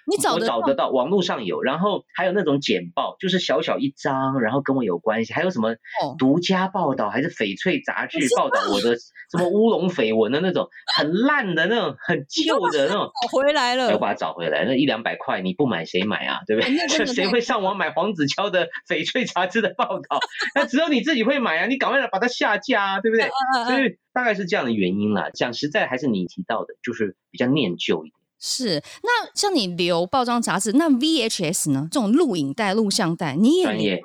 [0.07, 0.57] 你找得到？
[0.57, 5.75] 我找得到，网络上有，然后还有那种简报，就是小小一张，然后跟我有关系，还有什么
[6.19, 8.97] 独家报道，还是翡翠杂志报道我的
[9.31, 16.41] 什么乌龙绯闻的那种，很烂的那种，很旧的那种，找回来了，要把它找回来，那一两百块你不买谁买啊？
[16.47, 17.07] 对不对？
[17.07, 20.21] 谁会上网买黄子佼的翡翠杂志的报道？
[20.55, 21.67] 那只有你自己会买啊！
[21.67, 23.29] 你赶快把它下架啊，对不对？
[23.67, 25.31] 所以大概是这样的原因啦。
[25.35, 28.17] 讲实在，还是你提到的，就是比较念旧一点。
[28.39, 31.89] 是，那像你留报章杂志，那 VHS 呢？
[31.91, 34.03] 这种录影带、录像带，你也专业？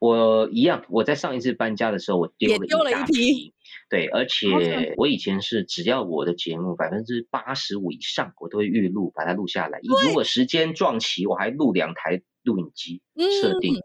[0.00, 3.52] 我一样，我在上一次搬家的时候，我丢了一丢了一批。
[3.90, 9.80] 对，而且我以前是只要我的节目百分之八十五以上，我都会预录，把它录下来。
[9.82, 13.02] 如果时间撞齐，我还录两台录影机
[13.40, 13.74] 设定。
[13.74, 13.82] 嗯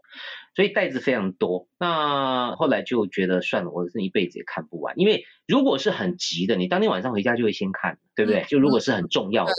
[0.60, 1.68] 所以袋子非常多。
[1.78, 4.92] 那后来就觉得算了，我这一辈子也看不完。
[4.98, 8.44] 因为如果是很急的，你当天晚上回家就会先看，对不对？
[8.46, 9.52] 就如果是很重要的，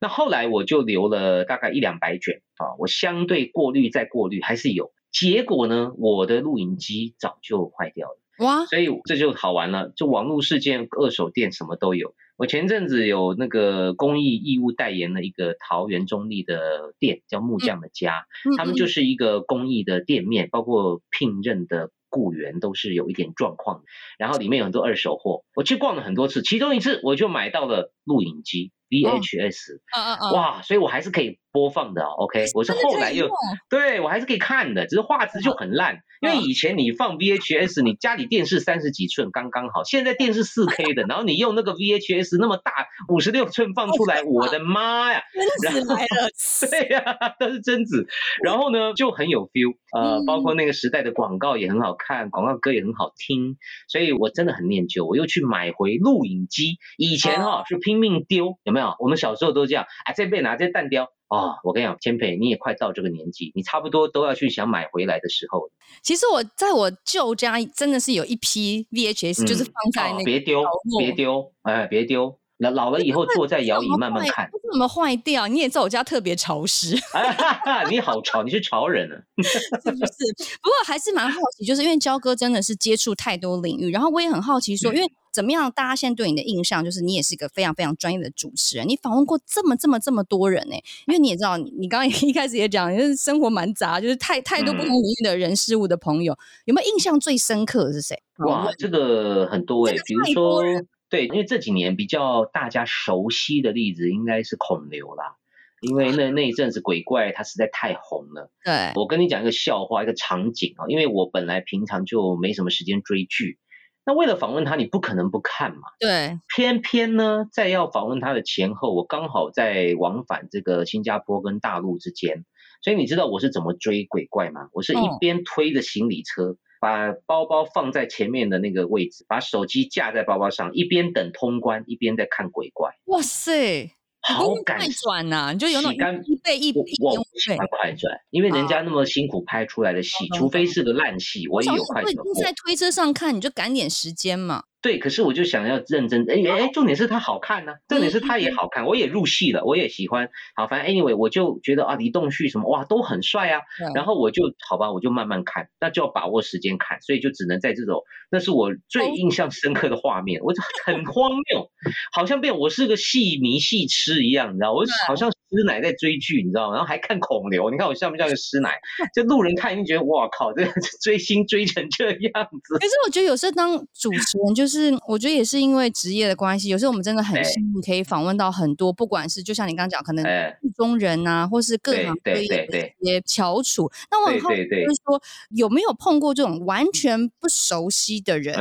[0.00, 4.92] 那后来我就留了大概一两百卷啊，我相对过滤再过滤还是有。
[5.12, 8.18] 结果呢，我的录影机早就坏掉了。
[8.38, 8.64] 哇！
[8.64, 12.14] 所以这就好玩了，就网络事件、二手店什么都有。
[12.40, 23.82] 我前阵子有那个公益义务代言了一个桃园中立的店，叫木匠的家，嗯、他们就是一个公益的店面，包括聘任的雇员都是有一点状况，
[24.16, 25.44] 然后里面有很多二手货。
[25.54, 30.04] 我去逛了很多次，其中一次我就买到了录影机 VHS，嗯。
[30.04, 31.38] 嗯嗯，哇，所以我还是可以。
[31.52, 33.28] 播放的，OK，我是后来又
[33.68, 35.98] 对我还是可以看的，只是画质就很烂。
[36.20, 42.79] 因为以前你放 VHS，你家里电视三十几寸刚刚好，现在电视四 K 的，然后你用那个 VHS 那么大
[43.10, 45.22] 五十六寸放出来， 我的妈呀！
[45.62, 46.28] 真子来了，
[46.70, 48.06] 对呀，都是真子。
[48.42, 53.56] 然后呢，就很有 feel，呃，包括那个时代的广告也很好看，广告歌也很好听，
[53.88, 55.04] 所以我真的很念旧。
[55.04, 58.94] 我又去买回录影机，以前哈是拼命丢，有没有？
[59.00, 61.08] 我们小时候都这样，哎，这被拿这蛋雕。
[61.30, 65.70] 哦，我跟你讲，千佩，你也快到这个年纪，你差不多都要去想买回来的时候。
[66.02, 70.64] 其实我在我舅家真的是有一批 VHS，、嗯、就是放在那个别丢，
[70.98, 72.39] 别丢，哎，别丢。
[72.60, 74.48] 老老了以后坐在摇椅慢慢看。
[74.52, 75.48] 为什么坏掉？
[75.48, 76.96] 你也知道我家特别潮湿。
[77.90, 79.16] 你好潮，你是潮人啊？
[79.42, 80.14] 是不是？
[80.62, 85.10] 不过还是蛮好奇，就是因为焦哥真的是接触太多领域，然后我也很好奇说，因为。
[85.32, 85.70] 怎么样？
[85.70, 88.88] 大家现在对你的印象就是你也是一个非常非常专业的主持人。
[88.88, 90.74] 你访问过这么这么这么多人呢？
[91.06, 96.36] 因为你也知道，你你刚刚 一开始也讲，就是生活蛮杂，就是太太多不同领域的人事物的朋友。
[96.64, 98.20] 有没有印象最深刻的是谁？
[98.44, 100.64] 哇，这个很多哎，比如说，
[101.10, 105.36] 对，因为这几年比较大家熟悉的例子应该是孔刘啦，
[105.82, 108.50] 因为那那一阵子鬼怪它实在太红了。
[108.64, 113.58] 对，我跟你讲一个笑话，一个场景啊，因为我本来平常就没什么时间追剧。
[114.06, 115.82] 那为了访问他，你不可能不看嘛。
[115.98, 116.38] 对。
[116.48, 122.46] 偏偏呢，在要访问他的前后，我刚好在往返这个新加坡跟大陆之间，
[122.82, 124.68] 所以你知道我是怎么追鬼怪吗？
[124.72, 132.90] 我是一边推着行李车，把包包放在前面的那个位置，把手机架在包包上，一边等通关，一边在看鬼怪。
[133.04, 133.94] 哇塞！
[134.22, 135.50] 好赶快转呐！
[135.50, 142.12] 你就有那种一倍一倍，我我喜欢快转，因为人家那么辛苦拍出来的戏，除非是个烂戏，我也有快转。
[142.12, 144.64] 你在推车上看，你就赶点时间嘛。
[144.82, 150.30] 对，可是我就想要认真，哎哎，重点是它好看呢、啊，重点是它也好看，我也入戏了，我也喜欢。
[150.54, 153.60] 好，反正 anyway，我就觉得啊，李栋旭什么哇都很帅啊，
[153.94, 161.70] 然后我就好吧，我就慢慢看，那就要把握时间看，所以就只能在这种，那是我最印象深刻的画面，我就很 荒谬，
[162.12, 166.76] 好像变我是个戏迷戏痴一样，你知道，我好像师奶在追剧，你知道吗？
[166.76, 168.78] 然后还看孔刘，你看我像不像个师奶？
[169.14, 170.64] 就路人看一定觉得哇靠，这
[171.04, 172.78] 追星追成这样子。
[172.78, 174.69] 可是我觉得有时候当主持人就是。
[174.70, 180.24] 是，我觉得也是因为职业的关系，有时候我们真的很幸运，可以访问到很多，不管是就像你刚刚讲，可能
[180.62, 183.90] 剧中人啊，或是各行各业的一些翘楚。
[184.10, 188.56] 那我很好奇，就是说有没有碰过这种完全不熟悉的人，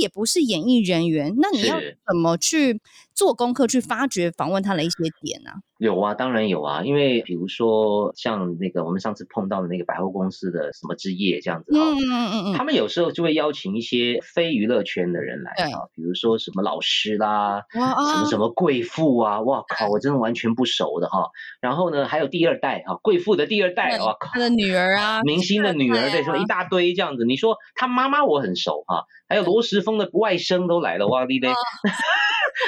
[0.00, 2.80] 也不是演艺人员，那你要怎么去
[3.14, 5.50] 做功课，去发掘访问他的一些点呢？
[5.80, 21.30] 有啊，当然有啊，因为比如说像那个我们上次碰到的那个百货公司的什么之夜这样子啊，嗯嗯嗯，他们有时候就会邀请一些非娱乐圈的人来啊，比如说什么老师啦，什么什么贵妇啊，哇靠，我真的完全不熟的哈。
[21.62, 27.24] 然后呢，还有第二代啊，贵妇的第二代，哇靠，他的女儿啊，明星的女儿，对，说一大堆这样子。
[27.24, 31.48] 你说他妈妈我很熟哈，还有罗时丰的外甥都来了，哇哩嘞。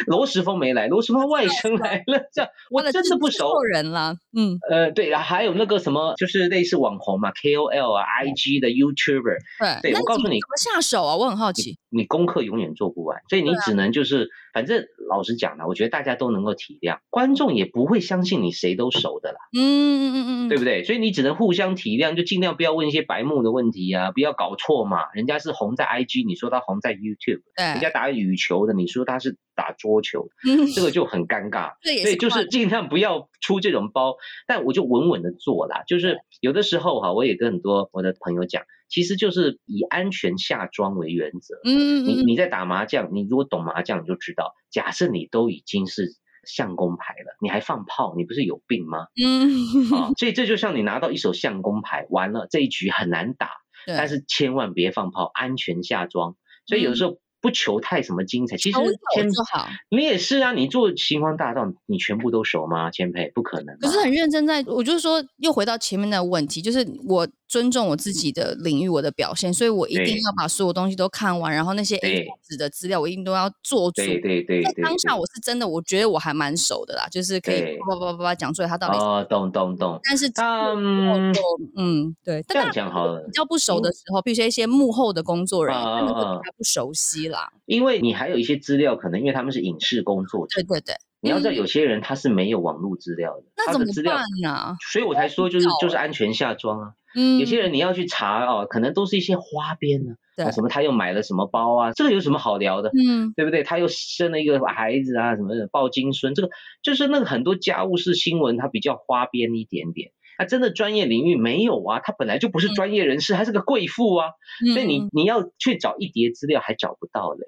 [0.07, 4.17] 罗时丰没来，罗时丰外甥来了，这样我真的不熟人了。
[4.35, 9.37] 嗯，呃，对，还有那个什么，就是类似网红嘛，KOL 啊，IG 的 YouTuber。
[9.83, 11.15] 对，对我告诉你，怎么下手啊？
[11.15, 11.77] 我很好奇。
[11.91, 19.38] 你功课永远做不完，所以你只能就是，反正老实讲呢，我觉得大家都能够体谅，观众也不会相信你谁都熟的啦。
[19.57, 20.84] 嗯嗯嗯嗯，对不对？
[20.84, 25.11] 所以你只能互相体谅，就尽量不要问一些白目的问题啊，不要搞错嘛。
[25.14, 29.36] 人家是红在 IG，你说他红在 YouTube，人家打羽球的，你说他是。
[29.55, 30.28] 打桌球，
[30.74, 31.72] 这个就很尴尬，
[32.03, 34.16] 所以就是尽量不要出这种包。
[34.46, 41.61] 但我就稳稳的做啦，就是有的时候哈，我也跟很多我的朋友讲，其实就是以安全下庄为原则。
[41.64, 46.09] 嗯，你你在打麻将，你如果懂麻将，你就知道，假设你都已经是
[46.44, 49.07] 相公牌了，你还放炮，你不是有病吗？
[49.22, 49.50] 嗯，
[49.94, 53.50] 啊，所以这就像你拿到一手相公牌，完了这一局很难打，
[53.86, 56.36] 但是千万别放炮，安全下庄。
[56.66, 57.18] 所以有的时候。
[57.43, 58.57] 不求太什么精彩。
[58.57, 58.78] 其实
[59.14, 59.68] 千就好。
[59.90, 62.90] 你也是啊，你做星光大道，你全部都熟吗？
[62.90, 63.76] 千佩不可能。
[63.78, 74.03] 可是很认真在，我就是说，又回到前面的问题，就是我尊重我自己的领域，我的表现，所以我一定要把所有东西都看完，然后那些 A 纸的资料，我一定都要做足。
[74.03, 74.62] 对对对。
[74.62, 78.99] 在当下我是真的，我觉得我还蛮熟的啦，就是可以叭叭叭叭讲出来他到底。
[78.99, 79.99] 哦，懂懂懂。
[80.09, 81.34] 但是嗯
[81.76, 82.43] 嗯，对。
[82.49, 83.20] 这样讲好了。
[83.26, 87.53] 比较不熟的时候，必须一些幕后的工作人员，他们会比较不熟悉啦。
[87.66, 90.62] 因为你还有一些资料，可能因为他们是影视工作者。
[90.62, 90.95] 对对对。
[91.24, 94.76] 你要知道，有些人他是没有网络资料的，那怎么办呢？
[94.93, 96.93] 所以我才说，就是就是安全下装啊。
[97.14, 97.39] 嗯。
[97.39, 100.14] 有些人你要去查哦，可能都是一些花边呢。
[100.37, 100.51] 对。
[100.51, 101.93] 什么他又买了什么包啊？
[101.93, 102.91] 这个有什么好聊的？
[102.91, 103.33] 嗯。
[103.37, 103.62] 对不对？
[103.62, 106.51] 他又生了一个孩子啊，什么的抱金孙，这个
[106.83, 110.11] 就是那个很多家务事新闻，它比较花边一点点。
[110.39, 114.28] 他真的专业领域没有啊，他本来就不是专业人士，还是个贵妇啊。
[114.74, 117.47] 所以你你要去找一叠资料还找不到嘞。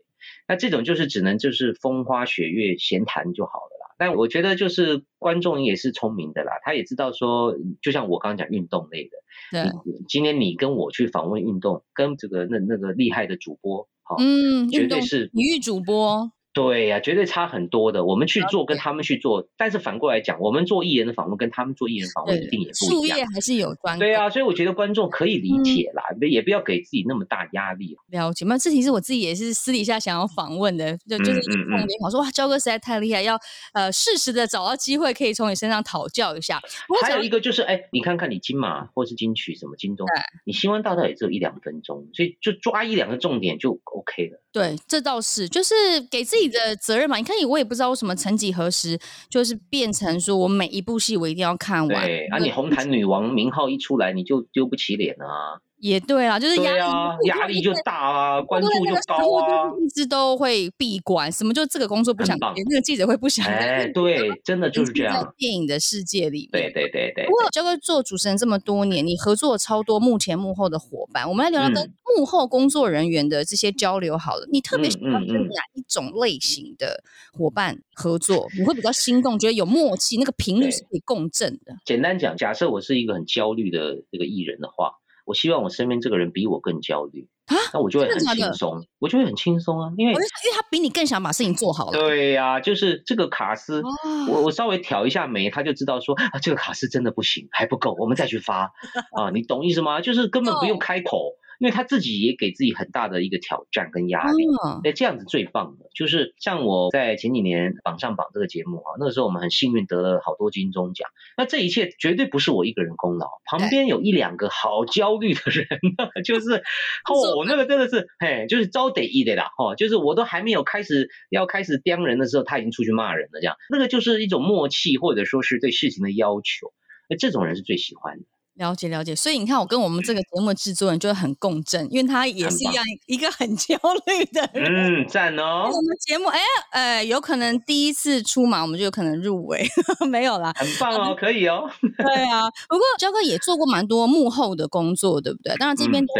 [0.48, 3.94] 那这种就是只能就是风花雪月闲谈就好了啦。
[3.96, 9.10] 但我觉得就是观众也是聪明的啦，他也知道说，就像我刚刚讲运动类的，
[9.50, 9.72] 对，
[10.08, 16.32] 今天你跟我去访问运动，跟这个那那个厉害的主播，好，嗯，绝对是体育主播。
[16.54, 18.04] 对呀、啊，绝对差很多的。
[18.04, 23.18] 我们去做跟他们去做，但是反过来讲，我们做艺人的访问跟他们做艺人访问一定也不一样。
[23.18, 23.98] 术业还是有专。
[23.98, 27.96] 对啊，所以我觉得观众可以理解啦，嗯、也不要给自己那么大压力。
[28.08, 28.56] 了解吗？
[28.56, 33.36] 这其实我自己也是私底下想要访问的，就就是一碰面，我说哇，焦哥实在太厉害，要
[33.72, 36.62] 呃适时的找到机会可以从你身上讨教一下。
[37.02, 40.06] 还有一个就是，哎，你看看你金马或是金曲什么金钟，
[40.44, 44.40] 你新闻大道也只有一两分钟，所以就抓一两个重点就 OK 了。
[44.54, 45.74] 对，这倒是，就是
[46.08, 47.16] 给自己的责任嘛。
[47.16, 48.96] 你看，我也不知道为什么，曾几何时，
[49.28, 52.06] 就是变成说我每一部戏我一定要看完。
[52.06, 55.58] 对，啊，你红毯女王名号一出来，你就丢不起脸啊。
[55.84, 61.30] 也对啊，就是压力啊，压力就大啊，关注就高啊，一直都会闭关。
[61.30, 63.44] 什么就这个工作不想接，那个记者会不想。
[63.44, 65.12] 哎，对，真的就是这样。
[65.22, 67.26] 在电影的世界里面，对对对对。
[67.26, 74.48] 不过焦哥做主持人这么多年，你合作了超多幕前幕后的伙伴，我们来聊聊跟幕后工作人员的这些交流好了。
[74.50, 77.04] 你特别喜欢跟哪一种类型的
[77.34, 78.48] 伙伴合作？
[78.56, 81.76] 你会比较心动，觉得有默契，那个频率是可以共振的。
[81.84, 84.94] 简单讲，假设我是一个很焦虑的这个艺人的话。
[85.24, 91.92] 我希望我身边这个人比我更焦虑啊，那我就会很轻松，我就会很轻松啊，因为因为他比你更想把事情做好了。
[91.92, 93.88] 对呀、啊，就是这个卡斯，哦、
[94.28, 98.72] 我我稍微挑一下眉，他就知道说啊，这个卡斯真的不行，还不够，我们再去发
[99.16, 100.00] 啊，你懂意思吗？
[100.00, 101.32] 就是根本不用开口。
[101.54, 104.44] 哦因为他自己也给自己很大的一个挑战跟压力，
[104.84, 115.66] 哎，这样子最棒的，就是像我在前几年榜上榜这个节目啊，那个时候我们很幸运得了好多金钟奖，那这一切绝对不是我一个人功劳，旁边有一两个好焦虑的人，
[116.24, 126.72] 就是哦，那个真的是，嘿，就是招得意的啦，哦，就是我都还没有开始要开始刁人的时候，他已经出去骂人了，这样，那个就是一种默契，或者说是对事情的要求，
[127.08, 128.24] 那这种人是最喜欢的。
[128.56, 133.74] 了解了解，所以你看，我跟我们这个节目的制作人就很共振，因为他也是一样一个很焦
[134.06, 135.02] 虑的人。
[135.02, 135.64] 嗯，赞哦。
[135.72, 136.38] 我们节目，哎，
[136.70, 139.66] 呃，有可能第一次出马，我们就有可能入围，
[140.08, 140.52] 没有啦。
[140.56, 141.68] 很棒哦，可以哦。
[141.80, 145.56] 对啊，不过焦哥也做过蛮多幕后的工作，对不对？
[145.56, 146.14] 当然这边都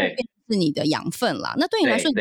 [0.49, 1.53] 是你的养分啦。
[1.57, 2.11] 那对你来说，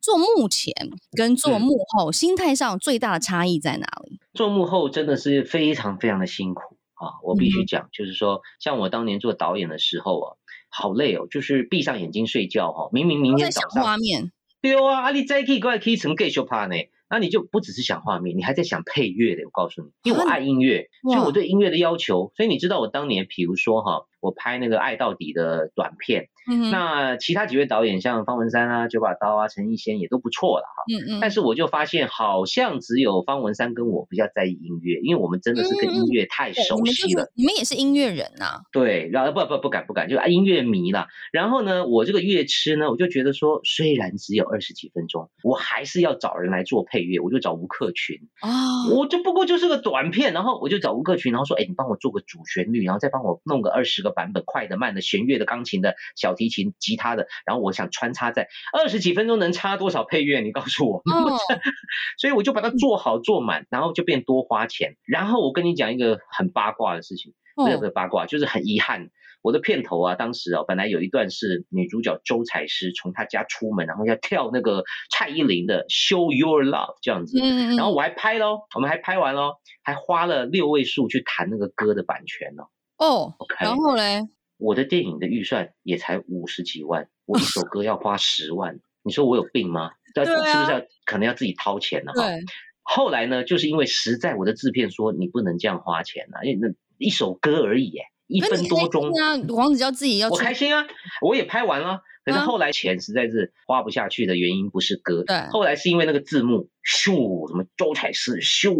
[0.00, 0.74] 做幕前
[1.16, 4.18] 跟做幕后，心态上最大的差异在哪里？
[4.34, 6.76] 做幕后真的是非常非常的辛苦。
[7.02, 10.36] 啊，我必须讲，就是说，像我当年做导演的时候啊，
[10.70, 14.30] 好累哦，就是闭上眼睛睡觉哈，明明明天早上画面，
[14.60, 16.76] 对啊，阿你再可以过来可以成 gay show 趴呢，
[17.10, 24.06] 那你就不只是想画面，你还在想配乐的，我告诉你，因为我爱音乐，所以我对音乐的要求，所以你知道我当年，比如说哈。
[24.22, 37.24] 我拍那个爱到底的短片，嗯，那其他几位导演像方文山啊、九把刀啊、陈逸仙也都不错了哈，嗯嗯，但是我就发现好像只有方文山跟我比较在意音乐，因为我们真的是跟音乐太熟悉了。
[37.24, 38.60] 嗯、你们也是音乐人呐、啊？
[38.70, 41.08] 对，然后不不不敢不敢，就音乐迷了。
[41.32, 54.12] 然后呢，我这个乐痴呢，我就觉得说，虽然只有二十几分钟，我还是要找人来做配乐，我就找吴克群哦，我就不过就是个短片，然后我就找吴克群，然后说，哎，你帮我做个主旋律，然后再帮我弄个二十个。
[54.14, 60.40] 版本快的、慢的、弦乐的、钢琴的、小提琴、吉他的，然后我想穿插在二十几分钟能插多少配乐？
[60.40, 61.02] 你告诉我。
[61.12, 61.40] Oh.
[62.18, 64.96] 所以我就把它做好做满，然后就变多花钱。
[65.04, 69.10] 然后我跟你讲一个很八卦的事情，不是八卦，就是很遗憾。
[69.42, 77.38] 我的片头啊，当时啊，本来有一段是女主角周采诗从她家出门，然后要跳那个蔡依林的《Show Your Love》这样子。
[77.76, 82.62] 然后我还拍喽，我们还拍完喽，还花了六位数去谈那个歌的版权呢。
[82.98, 84.22] 哦，okay, 然后嘞，
[84.62, 89.90] 我的电影的预算也才五十几万，我一首 歌要花十万，你说我有病吗？
[90.14, 92.28] 但，是不是要可能要自己掏钱了哈？
[92.28, 92.38] 对。
[92.82, 100.86] 后来呢，就是因为实在我的制片说你不能这样花钱啊，因为那一首歌而已，哎，一分多钟啊，黄子佼自己要，我开心啊，
[101.20, 102.00] 我也拍完了。
[102.24, 108.72] 可是后来钱实在是花不下去的原因不是歌，对，后来是因为那个字幕，咻，什么周采诗，咻，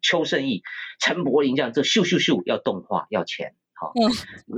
[0.00, 0.62] 邱胜翊、
[0.98, 3.54] 陈柏霖这样，这咻咻咻要动画要钱。
[3.94, 4.10] 嗯，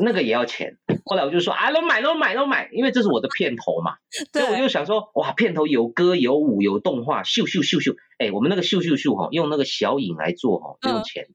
[0.04, 0.76] 那个也要钱。
[1.04, 3.96] 后来我就说啊，都买都买都买，因为这是我的片头嘛。
[4.32, 7.92] 对，所以我就想说，哇，片头有歌有舞有动画，秀秀秀秀。
[8.18, 11.26] 哎，我们那个秀秀秀哈，用那个小影来做哈，不用钱。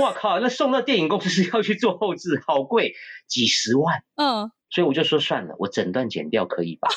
[0.00, 2.94] 哇靠，那送到电影公司要去做后置，好贵，
[3.26, 4.02] 几十万。
[4.16, 6.88] 嗯，所以我就说算了，我整段剪掉可以吧？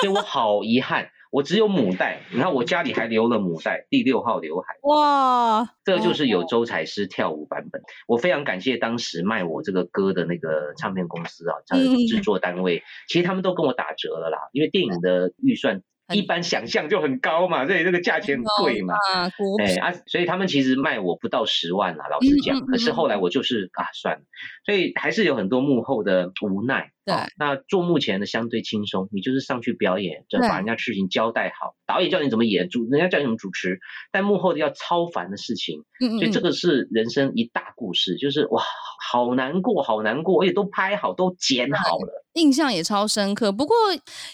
[0.00, 1.10] 所以我好遗憾。
[1.32, 4.76] 我只有母带，你看我家里还留了母带，第六号刘海。
[4.82, 7.80] 哇，这就是有周采诗跳舞版本。
[8.06, 15.82] 我非常感谢当时卖我这个歌的那个唱片公司啊，它的制作单位，其实他们都跟我打折了啦，因为电影的预算。
[16.12, 18.92] 一般想象就很高嘛，所以这个价钱很贵嘛。
[19.14, 19.30] 啊，
[19.64, 22.60] 哎啊，所以他们其实卖我不到十万啦，老实讲。
[22.66, 24.22] 可是后来我就是啊，算了。
[24.66, 26.90] 所以还是有很多幕后的无奈。
[27.04, 31.74] 对、哦，那做幕前的相对轻松，你就是上去表演，就把人家事情交代好。
[31.86, 33.80] 导演叫你怎么演，主人家叫你怎么主持，
[34.10, 35.84] 但幕后的要超凡的事情。
[36.00, 36.18] 嗯嗯。
[36.18, 38.62] 所以这个是人生一大故事，就是哇，
[39.10, 42.22] 好难过，好难过，而且都拍好，都剪好了。
[42.34, 43.76] 印象也超深刻，不过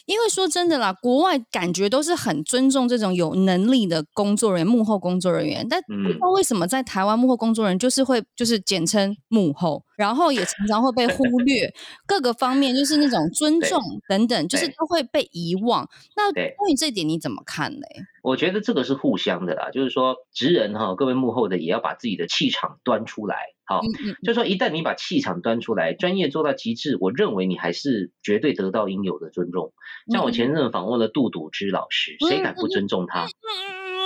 [0.07, 11.75] 因为说真的啦，国外感觉都是很尊重这种有能力的工作人员、幕后工作人员，但不知道为什么在台湾幕后工作人员就是会就是简称幕后，然后也常常会被忽 略，
[12.07, 15.87] 各个方面就是那种尊重等等，就是都会被遗忘。
[16.17, 17.87] 那关于这一点你怎么看呢？
[18.23, 23.37] 我觉得这个是互相的啦，就是说职人哈，各位幕后的也要把自己的气场端出来。
[23.65, 23.83] 好，
[24.23, 29.73] 就是说一旦你把气场端出来，专业做到极致，我认为你还是绝对得到应有的尊重。
[30.13, 33.27] 像我前阵访问了杜笃之老师，谁敢不尊重他？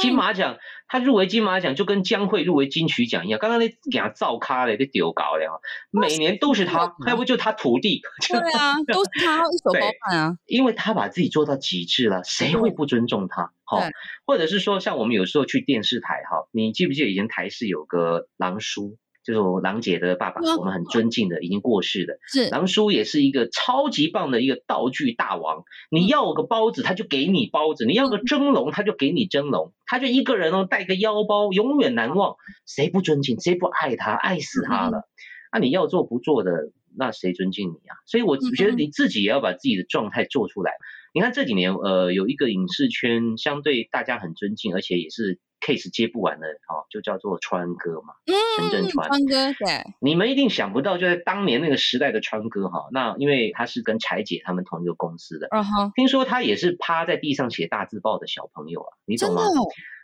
[0.03, 8.03] 金马奖他入围金马奖就跟江蕙入围金曲奖一样，刚刚那给他造咖了，给丢搞了，每年都是他，还不就他徒弟？
[8.28, 9.80] 对啊，都是他 一手包
[10.11, 13.53] 办啊， 因为他把自己做到极致了，谁会不尊重他？
[13.64, 13.88] 哈，
[14.26, 18.98] 或者是说像我们有时候去电视台哈，你记不记得以前台视有个狼叔？
[19.24, 22.18] 就是我郎姐的爸爸，我们很尊敬的，已经过世的。
[22.26, 25.62] 是郎叔也是一个超级棒的一个道具大王。
[25.90, 29.72] 你要个包子，他就给你包子；你要个蒸笼，他就给你蒸笼。
[29.86, 32.34] 他就一个人哦，带个腰包，永远难忘。
[32.66, 33.38] 谁不尊敬？
[33.38, 34.12] 谁不爱他？
[34.12, 35.08] 爱死他了。
[35.52, 37.94] 那你要做不做的，那谁尊敬你啊？
[38.06, 40.72] 所以我觉得你自己也要把自己的状态做出来。
[41.14, 45.38] 你看这几年，呃，有一个影视圈相对大家很尊敬，而且也是。
[45.64, 48.14] Case 接不完的哦，就叫做川哥嘛，
[48.58, 49.08] 陈镇川。
[49.08, 59.42] 川哥，对，你们一定想不到，就在当年那个时代的川哥哈，那因为他是跟柴姐他们同一个公司的，嗯哼，听说他也是趴在地上写大字报的小朋友啊，你懂吗？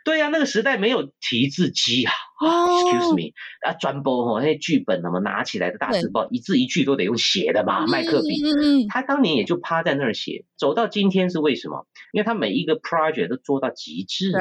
[0.05, 3.33] 对呀，那个时代没有提字机啊，excuse me，
[3.67, 11.85] 啊，专播哈那些剧本那么拿起来的大字报，一字一句都得用写的嘛，麦克笔，他当年也就趴在那儿写，走到今天是为什么？
[12.13, 14.31] 因为他每一个 project 都做到极致。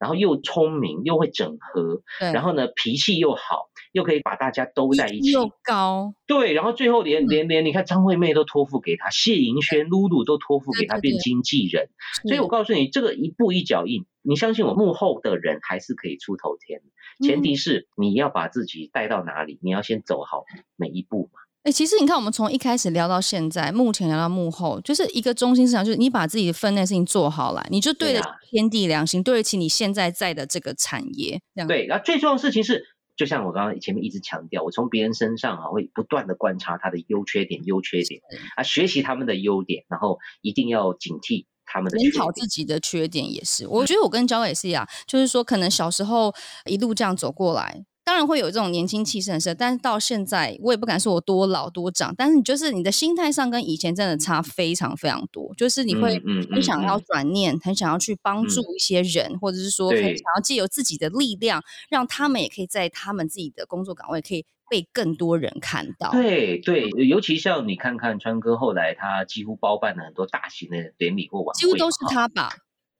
[0.00, 11.88] 然后又聪明又会整合，然后呢脾气又好，又可以把大家兜在一起，又高，对，然后最后连、嗯、连连你看张惠妹都托付给他，谢盈萱、露露都托付给他变经纪人，
[12.28, 12.50] 所以我。
[12.50, 16.82] 告诉你，这个一步一脚印，你相信我，幕后的人还是可以出头天，
[17.22, 20.42] 前提是你要把自己带到哪里，你要先走好
[20.74, 21.38] 每一步嘛。
[21.62, 31.38] 哎、欸，其实你看，我们从一开始聊到现在，目前聊到幕后，就是一个中心思想，就是你把自己的分内事情做好了，你就对得起天地良心，对，得起你现在在的这个产业。
[31.54, 41.98] 这样对，然后最重要的事情是，就像我刚刚前面一直强调，我从别人身上啊，会不断的观察他的优缺点，优缺点是啊，学习他们的优点，然后一定要警惕他们的。
[41.98, 43.68] 检讨自己的缺点也是。
[43.68, 46.34] 我觉得我跟焦伟也是一样，就是说，可能小时候
[46.64, 47.84] 一路这样走过来。
[48.10, 66.10] 当然会有这种年轻气盛的，但是到现在我也不敢说我多老多长，但是你就是你的心态上跟以前真的差非常非常多，就是你会很想要转念，很想要去帮助一些人，或者是说很想要借由自己的力量，让他们也可以在他们自己的工作岗位可以被更多人看到。
[66.10, 72.50] 对对，尤其像你看看川哥后来他几乎包办了很多大型的典礼或晚会，几乎都是他吧？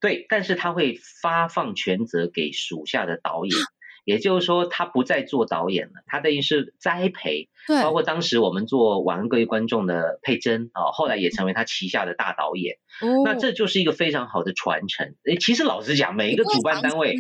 [0.00, 3.52] 对，但是他会发放全责给属下的导演。
[4.05, 12.76] 也就是说，他不再做导演了，他等于是栽培，对，包括当时我们做《晚安各位观众》的佩珍啊，后来也成为他旗下的大导演。
[13.01, 15.14] 哦，那这就是一个非常好的传承。
[15.24, 17.16] 诶，其实老实讲，每一个主办单位，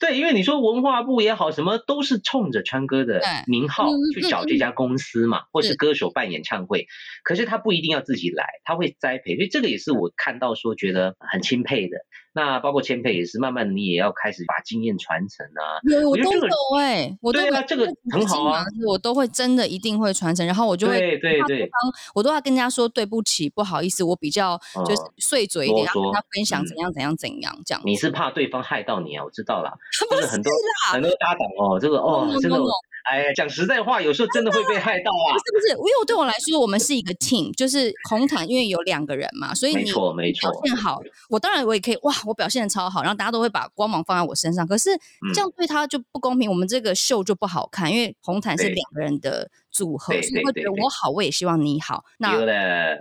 [0.00, 6.86] 对，因为你说文化部也好，什么都是冲着川哥的名号去找这家公司嘛，或是歌手办演唱会，
[7.22, 11.98] 可是他不一定要自己来，他会栽培，所以这个也是我看到说觉得很钦佩的。
[12.32, 15.82] 那包括谦佩也是，慢慢的你也要开始把经验传承啊。
[15.82, 16.48] 有，我都有
[16.78, 21.68] 哎，我都这个很好啊，我都会真的一定会传承，然后我就会对对对，
[22.14, 27.82] 我都要跟人家说对不起，不好意思，我比较就是碎嘴一点，然后跟他分享怎样怎样怎样这样。
[27.84, 29.24] 你是怕对方害到你啊？
[29.24, 29.76] 我知道了，
[30.10, 30.52] 就是很多
[30.92, 32.58] 很多搭档哦，这个哦，真的。
[33.02, 35.32] 哎，讲实在话，有时候真的会被害到啊！
[35.32, 35.68] 不是不是？
[35.70, 44.66] 因为对我来说，我们是一个 team，就是红毯，因为有两个人嘛，所以你表现好，我当然我也可以哇，我表现的超好，然后大家都会把光芒放在我身上。
[44.66, 44.90] 可是
[45.34, 49.50] 这样对他就不公平，我们这个秀就不好看，因为红毯是两个人的。
[49.80, 52.04] 组合，所以会觉得我好，我也希望你好。
[52.18, 52.36] 那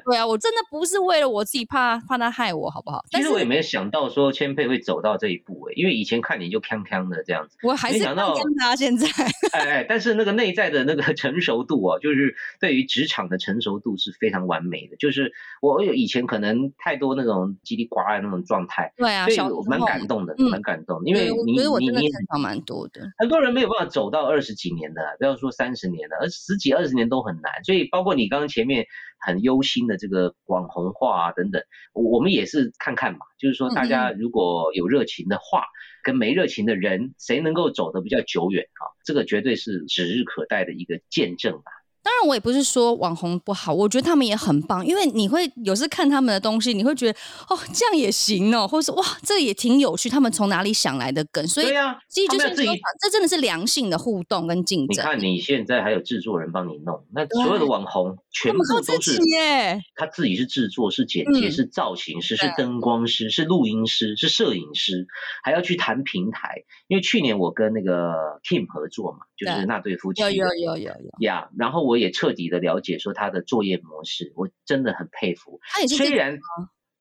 [0.05, 3.03] 对啊，我真的不是为了我自己怕怕他害我，好不好？
[3.11, 9.07] 其实我也没有想到说千佩会走到这一步诶，因为以前看你就锵锵的这样子，我还是想到他现在。
[9.51, 14.95] 哎哎，但是那个内在的那个 成熟度啊，就是对于职场的成熟度是非常完美的。
[14.95, 21.01] 就是我有以前可能太多那种叽里呱啦那种状态，对啊，所以我蛮感动的，蛮感动。
[21.05, 22.09] 因为你你你
[22.41, 28.85] 蛮多的，很多人没有办法走到二十几年的，不要说三十年的，而十几二十年都很难，所以包括你刚刚前面
[29.19, 31.61] 很忧心的这个网红化啊等等，
[31.93, 35.65] 我们也是看看嘛，就是说大家如果有热情的话，
[36.03, 38.83] 跟没热情的人，谁能够走得比较久远啊？
[39.05, 41.71] 这个绝对是指日可待的一个见证吧。
[42.01, 47.19] 当然，我也不是说网红不好，我觉得他们也很棒，因为你会有时看他们的东西，你会觉得
[47.49, 51.45] 哦，这样也行哦，或者说哇，这也挺有趣，他们从哪里想来的梗？
[51.47, 55.03] 所以，对啊，其实就是说，这真的是良性的互动跟竞争。
[55.03, 65.05] 你看，你现在还有制作人帮你弄，那所有的网红全部都是耶，他自己是制作、是剪辑、是造型师、是灯光师、是录音师、是摄影师，
[65.43, 66.63] 还要去谈平台。
[66.87, 71.88] 因为去年我跟那个 Kim 合作嘛，就是那对夫妻，有有有有有呀，然后。
[71.89, 75.59] 我也彻底的了解说他的作业模式，我真的很佩服。
[75.63, 76.37] 他也是虽然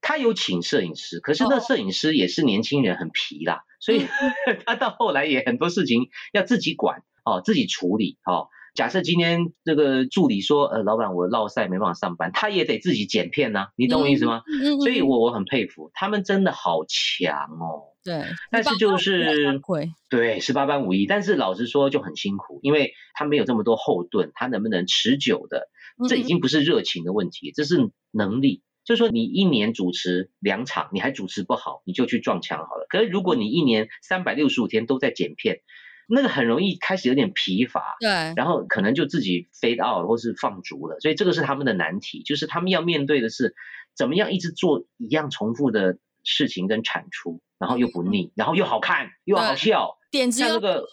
[0.01, 4.07] 他有请摄影师，可是那摄影师也是年轻人，很皮啦，所以
[4.65, 8.49] 他到后来也很多事情要自己管哦，自己处理哦。
[8.79, 14.43] 假设今天这个助理说，呃，老板我落赛没办法上班，他也得自己剪片呐，你懂我意思吗？
[14.79, 17.99] 所以我我很佩服他们，真的好强哦。
[18.05, 19.61] 对，但是就是
[20.09, 25.69] 对十八般武艺，但是老实说就很辛苦，因为他没有这么多后盾，他能不能持久的，
[26.09, 28.63] 这已经不是热情的问题，这是能力。
[28.85, 32.87] 就是说你一年主持两场，你还主持不好，你就去撞墙好了。
[32.89, 35.63] 可是如果你一年三百六十五天都在剪片，
[36.09, 43.55] 那个很容易开始有点疲乏，对，然后可能就自己 fade out 或是放逐了，所以这个是他们的难题，就是他们要面对的是
[43.95, 47.41] 怎么样一直做一样重复的事情跟产出。
[47.61, 50.85] 然后又不腻，然后又好看，又好笑，点击那个，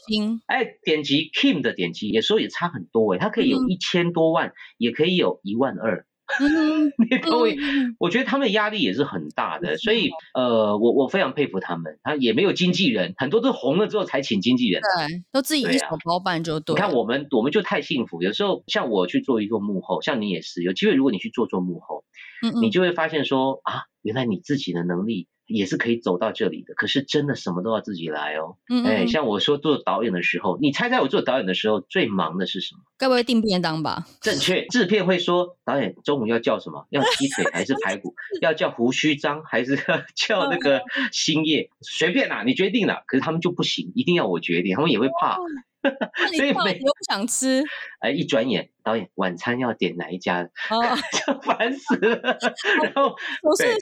[0.47, 6.07] 哎，点击 Kim 的点击，有时候也差很多哎，它可以有一千多万，也可以有一万二，
[7.09, 7.47] 你懂我？
[7.99, 16.73] 我觉得他们的压力也是很大的，所以呃，我我非常佩服他们，他也没有经纪人，很多都红了之后才请经纪人，对，都自己一手包办就对。
[16.73, 22.03] 你看我们，我们就太幸福，有时候像我去做一做幕后，像你也是，有机会如果你去做做幕后，
[22.61, 25.27] 你就会发现说啊，原来你自己的能力。
[25.47, 28.57] 也是可以走到这里的，可是真的什么都要自己来哦。
[28.69, 32.81] 嗯，嗯，哎，像我说做导演的时候，你猜猜我做导演的时候最忙的是什么？
[32.97, 34.05] 该不会订便当吧？
[34.21, 36.87] 正确，制片会说导演中午要叫什么？
[36.89, 38.15] 要鸡腿还是排骨？
[38.41, 40.81] 要叫胡须章还是 要叫那个
[41.11, 41.69] 星夜？
[41.81, 43.03] 随便啦，你决定了。
[43.07, 45.37] 可是他们就不行，一定要我决定，他们也会怕。
[46.35, 47.63] 所以没有不想吃，
[47.99, 50.51] 哎，一转眼导演晚餐要点哪一家，的，
[51.25, 52.37] 就烦死了。
[52.83, 53.15] 然后
[53.57, 53.75] 对，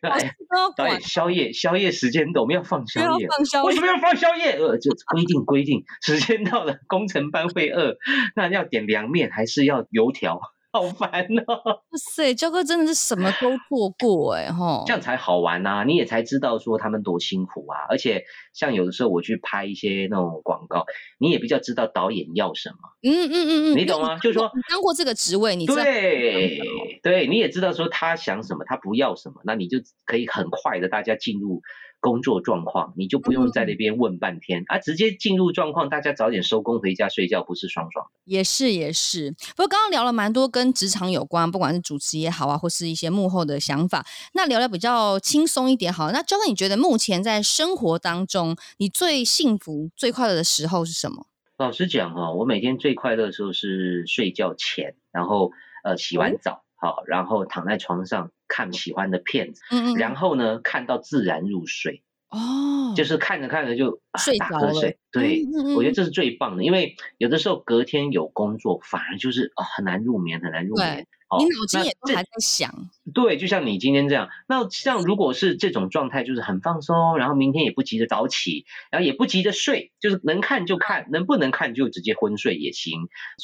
[0.77, 3.27] 导演宵夜宵夜时间到，我们要放宵夜，
[3.65, 4.51] 为什么要放宵夜？
[4.53, 7.97] 呃，就规定规定，时间到了，工程班会饿，
[8.35, 10.39] 那要点凉面还是要油条？
[10.73, 11.53] 好烦哦！
[11.63, 17.85] 哇塞，焦哥真的是什么都做过哎哈，这样才好玩呐，你也才知道说他们多辛苦啊。
[17.87, 20.85] 而且像有的时候我去拍一些那种广告，
[21.19, 22.75] 你也比较知道导演要什么。
[23.03, 24.17] 嗯嗯嗯嗯，你懂吗？
[24.17, 26.59] 就是说你当过这个职位，你对
[27.03, 31.61] 对，你也知道说他想什么，他不要什么，那你就可以很快的大家进入。
[32.03, 38.11] 工作状况，你就不用在那边问半天，嗯、啊，直接进入状况，大家早点收工回家睡觉，不是爽爽的？
[38.25, 39.33] 也是也是。
[39.55, 46.11] 不过刚刚聊了蛮多跟职场有关，不管是主持也好啊，或是一些幕后的想法，那聊聊比较轻松一点好。
[46.11, 51.27] 那焦哥，你觉得目前在生活当中，你最幸福、最快乐的时候是什么？
[51.57, 55.51] 老实讲哈，我每天最快乐的时候是睡觉前，然后
[55.85, 58.31] 呃洗完澡，好、嗯，然后躺在床上。
[58.53, 62.03] 看喜欢的片子，嗯嗯，然后呢，看到自然入睡，
[62.33, 64.73] 哦，就是看着看着就睡着了。
[64.73, 71.07] 睡，对、嗯嗯，我觉得这是最棒的，因为有的时候隔天有工作，反而就是啊、哦、很难入眠，很难入眠。
[71.29, 72.71] 哦、你脑筋也都还在想。
[73.11, 74.29] 对，就像你今天这样。
[74.47, 82.99] 那像如果是这种状态，就是很放松，然后明天也不急着早起，然后也不急着睡，就是能看就看，能不能看就直接昏睡也行，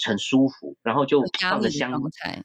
[0.05, 0.77] 很舒服。
[0.83, 1.99] 然后就放着香，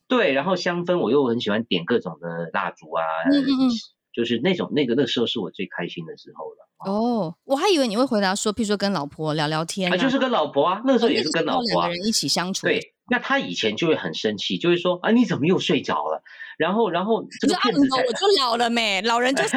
[0.08, 3.02] 对，然后香氛我又很喜欢点各种的蜡烛啊。
[3.30, 3.70] 嗯嗯
[4.14, 6.68] 就是那种那个那个时候是我最开心的时候了。
[6.86, 12.66] 哦，我还以为你会回答说，譬如说跟老婆聊聊天啊，啊就是跟老婆啊，那个时候也是跟老婆啊，两个人一起相处。
[12.66, 16.22] 对，那他以前就会很生气，就会说啊，你怎么又睡着了？
[16.58, 19.50] 然后然后这个骗子才，我就老了没，老人就是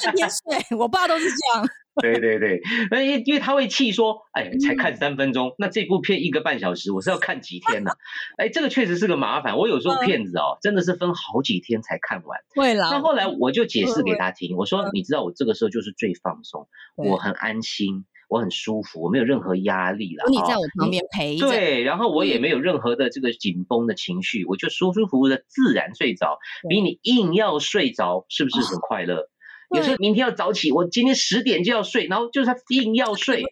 [0.00, 1.68] 天天睡， 我爸都是这样。
[2.00, 7.92] 对对对，那因因为他会气说，哎，才看三分钟，那这部片一个半小时，我是要看几天呢？
[8.36, 9.56] 哎，这个确实是个麻烦。
[9.58, 12.40] 我有时候片子哦，真的是分好几天才看完。
[12.54, 12.88] 会啦。
[12.90, 16.66] 那后来我就解释给他听，我说，你知道我这个时候就是最放松，
[16.96, 20.24] 我很安心，我很舒服，我没有任何压力了。
[20.28, 21.48] 你在我旁边陪着。
[21.48, 26.38] 对，然后我也没有任何的这个紧绷的情绪，我就舒舒服服的自然睡着，
[26.68, 29.28] 比你硬要睡着是不是很快乐？
[29.70, 33.42] 有时候明天要早起，我今天十点就要睡，然后就是他硬要睡，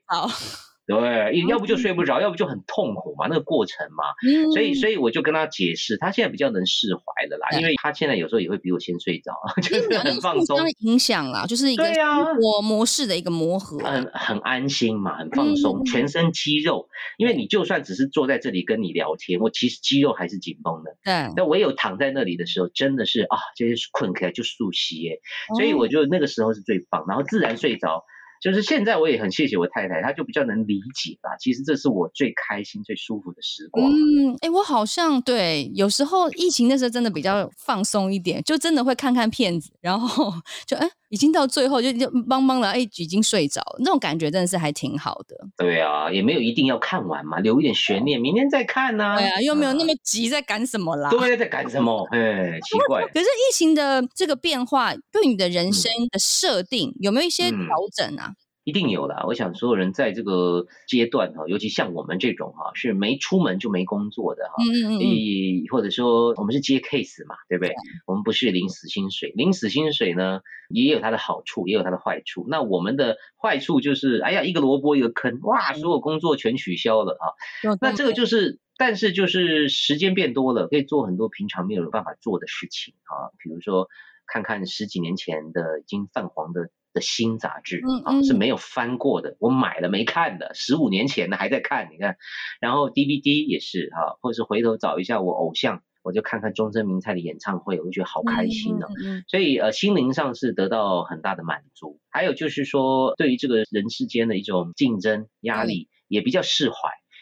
[0.84, 4.04] 对，要不就睡不着，要不就很痛苦嘛，那个过程嘛，
[4.52, 25.20] 所以所以我就跟他解释，他现在比较能释怀了啦，因为他现在有时候也会比我先睡着，就是很放松，影响啦，就是一个生活模式的一个磨合，很很安心嘛，很放松，全身肌肉，因为你就算只是坐在这里跟你聊天，我其实肌肉还是紧绷的，对，但唯有躺在那里的时候，真的是啊，就是困起来就速吸耶，
[25.56, 28.04] 所以我就那个时候是最棒，然后自然睡着。
[28.42, 31.30] 就是现在，我也很谢谢我太太，她就比较能理解吧。
[31.38, 33.88] 其实这是我最开心、最舒服的时光。
[33.88, 40.32] 嗯，哎、欸，我好像对，有时候疫情的时候真的比较放松一点，就真的会看看片子，然后
[40.66, 45.36] 就哎、欸，已经到最后就就邦邦了，哎、欸，已经睡着，那种感觉真的是还挺好的。
[45.56, 49.18] 对啊，也没有一定要看完嘛，留一点悬念，明天再看呐、啊。
[49.18, 51.08] 对啊，又没有那么急，在赶什么啦？
[51.10, 52.04] 对，在赶什么？
[52.10, 53.06] 哎，奇怪。
[53.14, 58.26] 可是疫情的这个变化，对你的人生的设定、嗯、有没有一些调整啊？
[58.28, 58.31] 嗯
[58.64, 67.74] 一定有啦，我想所有人在这个阶段哈，尤其像我们这种哈，是没出门就没工作的哈，嗯嗯嗯，或者说我们是接 case 嘛，对不对？
[68.06, 72.46] 我们不是领死薪水，领死薪水呢也有它的好处，也有它的坏处。
[72.48, 77.24] 那我们的坏处就是，哎呀，一个萝卜一个坑，哇，所有工作全取消了啊。
[77.80, 83.88] 那这个就是，但是就是时间变多了，可以做很多平常没有办法做的事情啊，比如说
[84.24, 86.70] 看看十几年前的已经泛黄的。
[86.92, 92.16] 的新杂志啊是没有翻过的，我买了没看的，十五年前的还在看，你看，
[92.60, 98.88] 然后 DVD 也是哈，或者是回头找一下我偶像，我就看看中森明菜的演唱会，我就觉得好开心哦，
[99.28, 106.76] 所以呃心灵上是得到很大的满足，还有就是说对于这个人世间的一种竞争压力也比较释怀，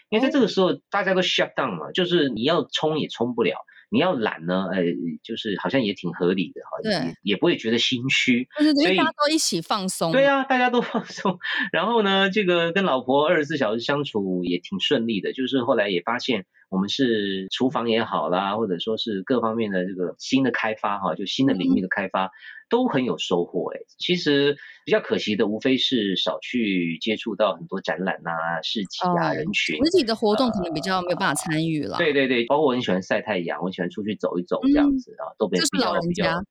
[0.08, 3.56] 因为在这个时候大家都 shut down 嘛，就是你要冲也冲不了。
[3.90, 4.82] 你要懒呢，呃，
[5.22, 10.12] 就是好像也挺合理的哈，对，也不会觉得心虚，所以大家都一起放松。
[10.12, 11.38] 对啊，大家都放松。
[11.72, 22.26] 然后呢，这个跟老婆二十四小时相处也挺顺利的，就是后来也发现我们是厨房也好啦，或者说是各方面的这个新的开发哈，就新的领域的开发。
[22.26, 22.30] 嗯
[22.70, 24.56] 都很有收获哎，其实
[24.86, 31.98] 比较可惜的无非是少去接触到很多展览啊、市集啊、人群，实体的活动可能比较没有办法参与了。
[31.98, 36.44] 对对对，包括我很喜欢晒太阳，我很喜欢出去走一走这样子啊，都比较比较比较。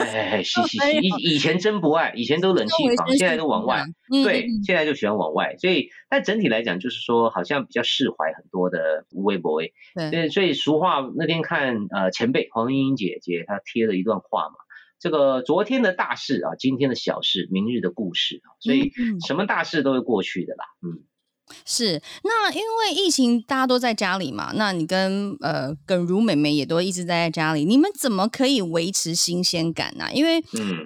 [0.00, 3.84] 哎，嘻嘻嘻，以以前真不爱，以前都冷气房，现在都往外。
[4.24, 10.10] 对，现在就喜欢往外，所以但整体来讲，就是说好像比较释怀很多的无微博哎。
[10.10, 14.56] 对，所以俗话那天看呃前辈黄莺莺姐姐她贴了一段话嘛。
[15.00, 18.92] 这个昨天的大事啊，今天的小事，明日的故事啊，所以
[19.26, 21.02] 什么大事都会过去的啦，嗯。
[21.64, 30.10] 是，那因为疫情大家都在家里嘛，那你跟呃耿如妹妹也都一直待在家里，你们怎么可以维持新鲜感呢、啊？
[30.12, 30.42] 因为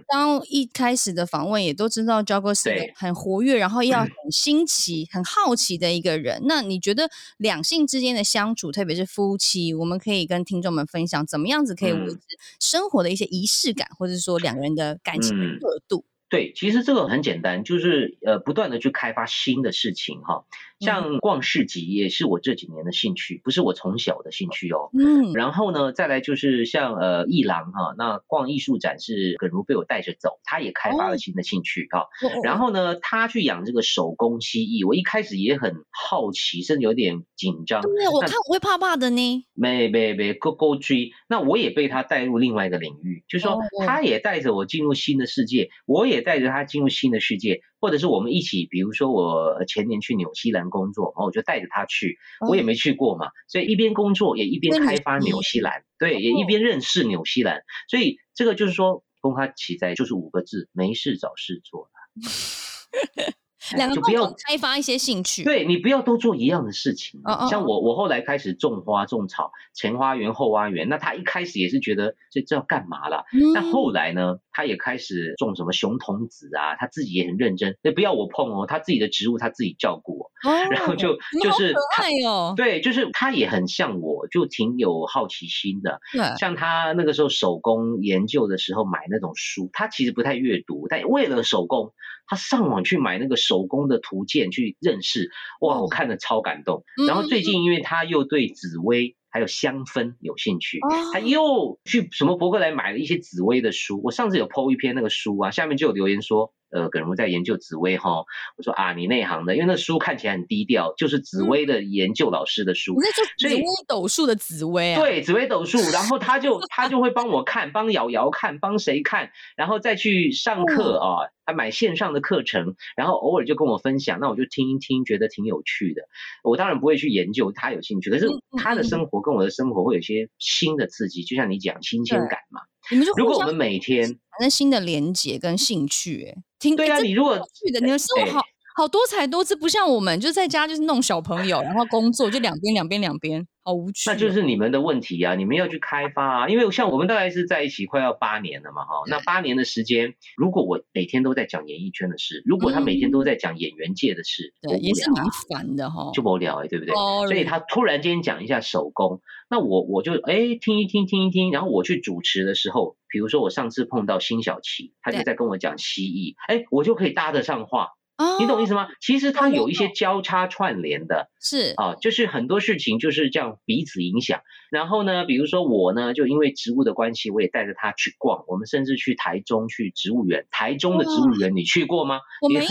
[0.08, 6.42] 当一开始的访问也都知道焦哥是很活跃，然后要很新奇、很好奇的一个人。
[6.46, 7.08] 那你觉得
[7.38, 12.18] 两性之间的相处，特别是夫妻，我们可以跟听众们分享怎么样子可以维持
[12.60, 16.04] 生活的一些仪式感，或者说两个人的感情的热度？
[16.34, 20.44] 对，其实这个很简单，就是呃不断的去开发新的事情哈。
[20.80, 24.90] 像逛市集也是我这几年的兴趣，不是我从小的兴趣哦。
[24.92, 25.32] 嗯。
[25.34, 32.08] 然后呢，再来就是像呃艺廊哈，那逛艺术展是耿如被我带着走，他也开发了新的兴趣哈。
[32.42, 37.80] 然后呢，他去养这个手工蜥蜴，我一开始也很好奇，甚至有点紧张。
[37.80, 39.46] 对，我看我会怕怕的呢。
[39.52, 41.12] 没没没，勾勾追。
[41.28, 46.24] 那我也被他带入另外一个领域，就是说他也带着我进入新的世界，我也。
[46.24, 52.16] 带着他进入新的世界，或者是我们一起，比如说我前年去纽西兰工作，然后我就带着他去，
[52.48, 57.60] 我也没去过嘛，所以一边工作也一边开发纽西兰，对，也一边认识纽西兰，
[57.90, 61.90] 所以这个就是说，公开起在就是五个字：没事找事做。
[63.76, 67.22] 两个就不要开发一些兴趣，对，你不要都做一样的事情。
[67.24, 70.86] 哦哦像我，我后来开始种花种草，前花园后花园。
[70.90, 73.24] 那他一开始也是觉得这这要干嘛啦？
[73.54, 77.76] 那、嗯、后来呢，他也开始种什么熊童子啊，他自己也很认真。
[77.82, 80.24] 那不要我碰哦，他自己的植物他自己照顾哦。
[80.48, 86.00] 哦然后就就是他哦，对，就是他也很像我，就挺有好奇心的。
[86.12, 91.92] 对像他那个时候手工研究的时候买那种书，他其实不太阅读，但为了手工。
[92.26, 95.28] 他上网去买那个手工的图鉴去认识，
[95.60, 96.82] 哇，我看了超感动。
[97.06, 100.78] 然后最近因为他又对紫薇还有香氛有兴趣，
[101.12, 104.00] 他又去什么博客来买了一些紫薇的书。
[104.04, 106.54] 我上次有 po 一篇那个书啊，下面就有留言说。
[106.74, 108.24] 呃，可能我在研究紫薇哈，
[108.56, 112.96] 我说啊，你内行的，因为那书看起来很低调，就是紫薇的研究老师的书，
[113.38, 126.02] 所以紫薇斗数的紫薇啊，对，紫薇斗数，然后他就 他就会帮我看，帮瑶瑶看，帮谁看，然后再去上课啊，他买线上的课程，然后偶尔就跟我分享，那我就听一听，觉得挺有趣的。
[126.42, 128.26] 我当然不会去研究，他有兴趣，可是
[128.58, 132.62] 他的生活跟我的生活会有些新的刺激，就像你讲新鲜感嘛。
[132.90, 136.42] 你们就如果我们每天产生新的连接跟兴趣，哎。
[136.76, 138.42] 对啊，你如果去的，你的生活好
[138.74, 144.10] 好多才多姿，不像我们就在家就是弄小朋友，然后工作就两边两边两边，好无趣。
[144.10, 156.92] 那就是你们的问题啊，你们要去开发啊，因为像我们大概是在一起快要八年了嘛，哈，那八年的时间，如果我每天都在讲演艺圈的事，如果他每天都在讲演员界的事，对，也是蛮烦的哈，就无聊哎，对不对？
[157.28, 162.96] 所以他突然间讲一下手工，那我我就哎听一听听一听，然后我去主持的时候。
[163.14, 168.88] 比如说我上次碰到辛晓琪，他就在跟我讲蜥蜴，哎，我就可以搭得上话，哦、你懂意思吗？
[169.00, 174.42] 其实它有一些交叉串联的，是啊，就是很多事情就是这样彼此影响。
[174.70, 182.20] 然后呢，比如说我呢，就因为植物的关系，我也带着他去逛，我们甚至去台中去植物园，台中的植物园你去过吗？
[182.40, 182.66] 我没有，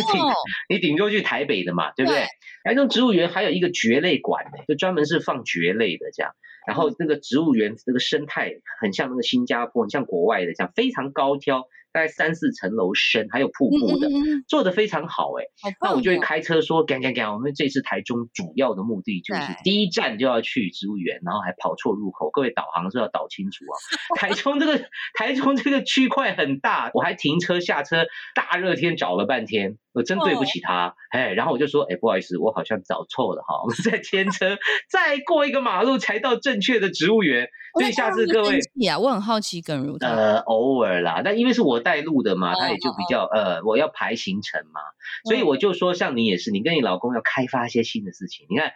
[0.70, 2.22] 你顶多去台北的嘛，对不对？
[2.22, 2.28] 对
[2.64, 6.32] 台中植物园还有一个蕨类馆，就专门是放蕨类的这样。
[6.66, 14.10] 然后那个植物园那个生态很像那个新加坡，很像国外的这样，非常高挑，大概三四层楼深，还有瀑布的，
[14.48, 15.46] 做的非常好哎。
[15.80, 23.74] 那我就会开车说，赶赶赶，我们这次台中主要的目的就是第一站就要去植物园，然后还跑错入口，各位导航是要导清楚啊。
[24.20, 29.78] 台中这个台中这个区块很大，我还停车下车，大热天找了半天。
[29.94, 34.58] 我真对不起他，哎、oh.，然后我就说，哎，不好意思，我好像找错了哈，我们再 牵车，
[34.90, 37.48] 再过一个马路才到正确的植物园。
[37.80, 44.82] 所以下次各位，啊，我很好奇耿如，呃，偶尔啦，但因为是我带路的嘛，他也就比较，呃，我要排行程嘛，
[45.26, 48.48] 所以我就说，像你也是，你跟你老公要开发一些新的事情。
[48.50, 48.74] 你看，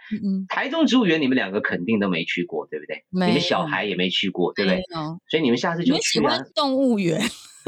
[0.48, 3.06] 台中植物园，你们两个肯定都没去过，对不对？
[3.10, 4.84] 你们小孩也没去过，对不对？
[5.30, 6.38] 所以你们下次就去啊。
[6.54, 7.22] 动物园。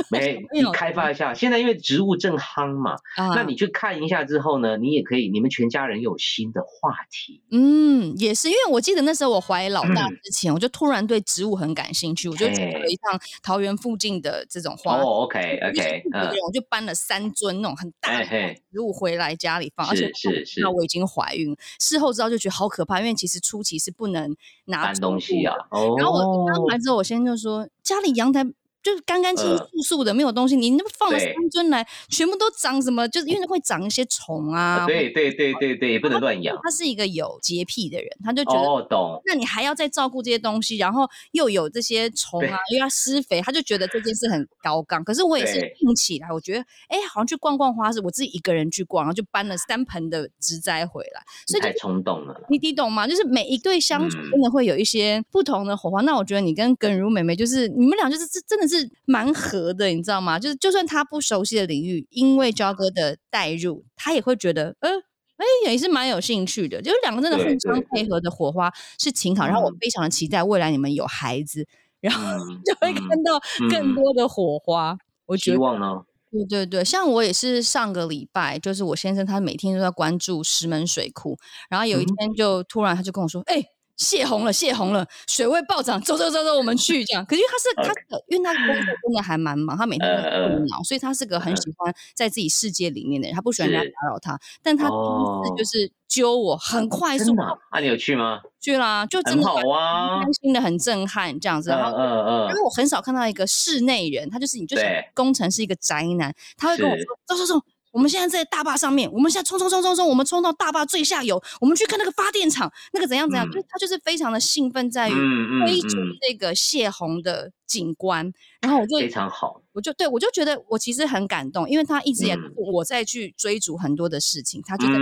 [0.10, 1.34] 没，你开发一下。
[1.34, 7.42] 现在因为植物正夯嘛，啊、那你去看一下之后呢，你也可以，你们全家人有新的话题。
[7.52, 14.98] 嗯，也是，因为我记得那时候我怀老大之前，嗯、我就突然对植物很感兴趣，我就去了一趟桃园附近的这种花。
[14.98, 18.26] 哦，OK，OK，嗯，我就搬了三尊那种很大的
[18.72, 24.36] 植物回来家里放，而且是是，那我已经怀孕，事后知道就觉得好可怕，因为其实初期是不能
[24.66, 25.56] 拿搬东西啊。
[25.72, 28.46] 哦，然后我搬完之后，我先生就说家里阳台。
[28.82, 30.56] 就是干干净净、素素的，没有东西。
[30.56, 33.08] 你那么放了三尊来，全部都长什么？
[33.10, 34.86] 就是因为会长一些虫啊。
[34.88, 36.58] 对对对对对，不能乱养。
[36.64, 39.22] 他是一个有洁癖的人，他就觉得哦，懂。
[39.26, 45.04] 那你还要再照顾这些东西，然后又有这些虫啊，又要施肥，他就觉得这件事很高杠。
[45.04, 51.22] 可是我也是硬起来，我觉得哎，好像去逛逛花市，我自己一个人去逛，然后就搬了三盆的植栽回来。
[51.48, 53.06] 所以太冲动了，你你懂吗？
[53.06, 56.02] 就是每一对相处，真的会有一些不同的火花。
[56.02, 59.74] 那我觉得你跟耿如妹妹，就是你们俩，就是这真的是蛮合。
[59.74, 60.38] 的，你知道吗？
[60.38, 64.90] 就是就算他不熟悉的领域，因为焦哥的带入，他也会觉得，呃，
[65.38, 66.82] 哎，也是蛮有兴趣的。
[66.82, 71.66] 就是两个真的互相配合的火花是挺好，然后我非常的期待未来你们有孩子，
[72.02, 73.40] 然后就会看到
[73.70, 74.98] 更多的火花。
[75.26, 76.04] 我觉得，希望呢？
[76.32, 81.38] 对对对，像我也是上个礼拜，就是我先生他每天都在关注石门水库，
[81.70, 83.64] 然后有一天就突然他就跟我说，哎。
[84.00, 87.24] 泄洪了，泄洪了，水位暴涨，走走走走，我们去这样。
[87.26, 87.42] 可是
[87.76, 87.94] 他是他.
[88.28, 94.40] 因为他工作真的还蛮忙，他每天都在动脑，uh, 所以他是个很喜欢在自己世界里面的人，他不喜欢人家打扰他。
[94.64, 97.36] 但他第一次就是揪我，很快速。
[97.36, 98.40] 那、oh, 啊、你有去吗？
[98.60, 101.72] 去啦，就真的很好啊，开心的很震撼这样子。
[101.72, 102.50] 嗯嗯嗯。
[102.50, 107.66] 因为我很少看到一个室内人，他就是你就想工程是一个宅男，他会跟我说走走走。
[107.92, 118.32] 我们现在在大坝上面，我们现在冲冲冲冲冲，我们冲到大坝最下游，我们去看那个发电厂，那个怎样怎样，嗯、就他就是非常的兴奋，在于追逐这个泄洪的景观，
[118.62, 124.94] 然后我就非常好，我就对我就觉得我其实很感动，因为他一直也我在去追逐很多的事情，他就在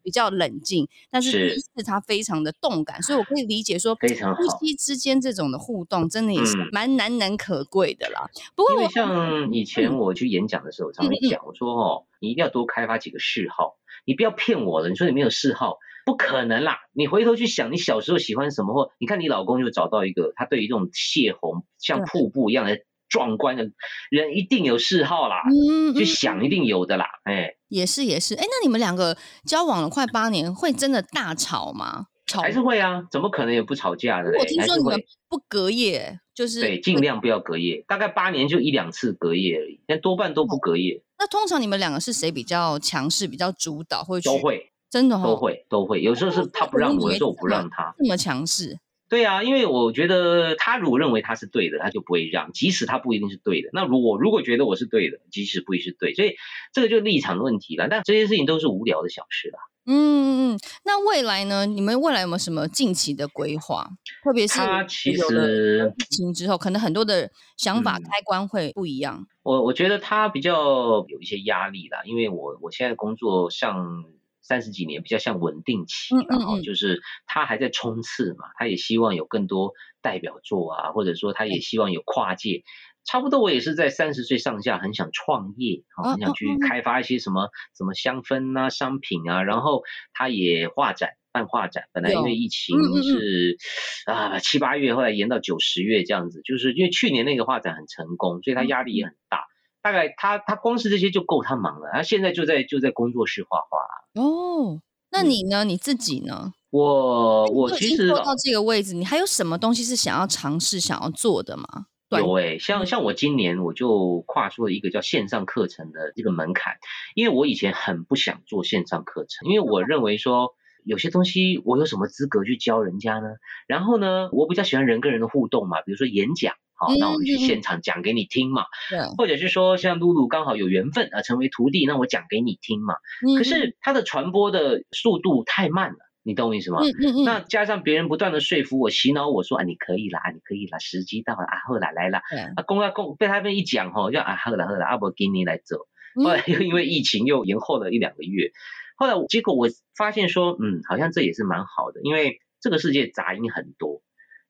[0.00, 8.30] 比较冷静，但是第一次他非常的动感，所以我可以理解说，非常，夫妻之间这种的互动真的也是蛮难能可贵的啦。
[8.54, 15.78] 不过我像以前我去演讲的时候，常常讲我说哦，你一定要多开发几个嗜好，你不要骗我了，你说你没有嗜好。
[16.04, 16.80] 不可能啦！
[16.92, 18.74] 你回头去想，你小时候喜欢什么？
[18.74, 22.80] 或你看你老公就找到一个，他对于这种泄洪像瀑布一样的
[23.12, 23.62] 壮观的
[24.10, 25.42] 人，一定有嗜好啦。
[25.46, 27.04] 嗯，去想一定有的啦。
[27.24, 28.34] 哎，也是也是。
[28.34, 32.06] 哎，那你们两个交往了快八年，会真的大吵吗？
[32.26, 33.06] 吵还是会啊？
[33.10, 34.30] 怎么可能也不吵架的？
[34.38, 34.98] 我听说你们
[35.28, 41.02] 不隔夜，就是对，尽量不要隔夜，大概八年就一两次隔夜而已，但多半都不隔夜。
[41.18, 44.72] 那通常你们两个是谁比较强势、比较主导，或者都会？
[44.88, 47.94] 真的、哦、都会都会，有时候是他不让我，有时候我不让他。
[47.96, 48.78] 这么强势？
[49.12, 53.68] 对啊，因为我觉得他如果认为他是对的，他就不会让，即使他不一定是对的。
[53.74, 56.36] 那如果如果觉得我是对的，即使不一定是对，所以
[56.72, 57.88] 这个就是立场的问题了。
[57.90, 59.58] 但这些事情都是无聊的小事啦。
[59.84, 60.58] 嗯嗯嗯。
[60.86, 61.66] 那未来呢？
[61.66, 63.86] 你们未来有没有什么近期的规划？
[64.24, 69.18] 特别是他其实疫情之后，可能很多的想法开关会不一样。
[69.20, 74.06] 嗯、我我觉得他比较有一些压力啦，因为我我现在工作上。
[74.42, 79.72] 三十几年比较像稳定期，然后就是他还在冲刺嘛，他也希望有更多
[80.02, 82.62] 代表作啊，或者说他也希望有跨界。
[83.04, 89.42] 差不多我也是在三十岁上下，很想创业，很想去开发一些什么什么香氛啊、商品啊。
[89.42, 89.82] 然后
[90.12, 93.58] 他也画展，办画展，本来因为疫情是
[94.06, 99.46] 啊七八月，后来延到九十月这样子，就是因为去年那个画展很成功，所以他压力也很大。
[99.82, 103.78] 大概他他光是这些就够他忙了，他现在就在就在工作室画画。
[104.14, 105.64] 哦，那你呢？
[105.64, 106.52] 嗯、你自己呢？
[106.70, 111.86] 我我其实做到这个位置，你还有什么东西是想要尝试、想要做的吗？
[112.10, 116.74] 有诶、欸，像像我今年我就跨出了一个叫线上课程的这个门槛，
[117.14, 120.50] 因为我以前很不想做线上课程，因为我认为说
[120.84, 123.28] 有些东西我有什么资格去教人家呢？
[123.66, 126.54] 然后呢，我比较喜欢人跟人的互动嘛，比如说演讲。
[126.82, 132.94] 好，那我们去现场讲给你听嘛，嗯，或者是说像露露刚好有缘分啊，成为徒弟，那我讲给你听嘛。
[133.24, 136.80] 嗯、可是它的传播的速度太慢了，你懂我意思吗？
[136.82, 137.24] 嗯嗯嗯。
[137.24, 142.20] 那加上别人不断的说服我、洗脑我说啊，你可以啦，你可以啦，时机到了啊，后来来了。
[142.28, 142.40] 对。
[142.40, 145.86] 啊，公啊公，被他们一讲吼，就啊，后来后来，阿伯给你来走。
[146.16, 148.50] 后来又因为疫情又延后了一两个月，
[148.96, 154.02] 后来结果我发现说，嗯，好像这也是蛮好的，因为这个世界杂音很多。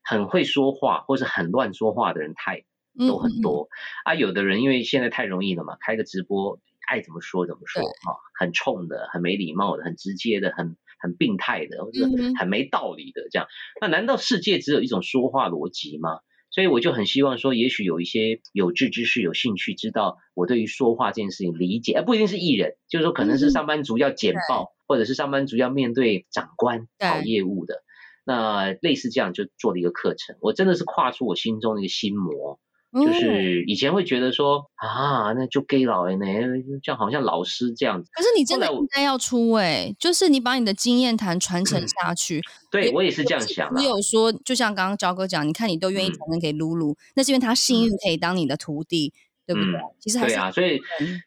[0.05, 2.65] 很会说话或是很乱说话的人太
[2.99, 3.71] 都很多、嗯嗯、
[4.05, 12.07] 啊，有的人因为现在太容易了嘛，开个直播爱怎么说怎么说啊，很冲的、很没礼貌的、很直接的、很很病态的，或者
[12.39, 13.49] 很没道理的这样。
[13.81, 16.21] 那难道世界只有一种说话逻辑吗？
[16.51, 27.83] 所以我就很希望说，也许有一些有志之士有兴趣知道我对于说话这件事情理解，而不一定是艺人，就是说可能是上班族要简报，或者是上班族要面对长官跑业务的。
[28.25, 32.59] 那类似这样就做了一个课程，我真的是跨出我心中的一个心魔，
[32.93, 36.27] 嗯、就是以前会觉得说啊，那就 gay 佬呢，
[36.83, 38.11] 这样好像老师这样子。
[38.13, 42.39] 可是你真的应该要出哎、欸，就是你把你的经验谈传承下去。
[42.39, 43.81] 嗯、对我也是这样想的。
[43.81, 49.81] 你有说，就像刚刚焦哥讲，你看你都愿意传承给露露，嗯、那是因为他幸运可以当你的徒弟，嗯、对不对？
[50.01, 50.81] 其实对啊，所以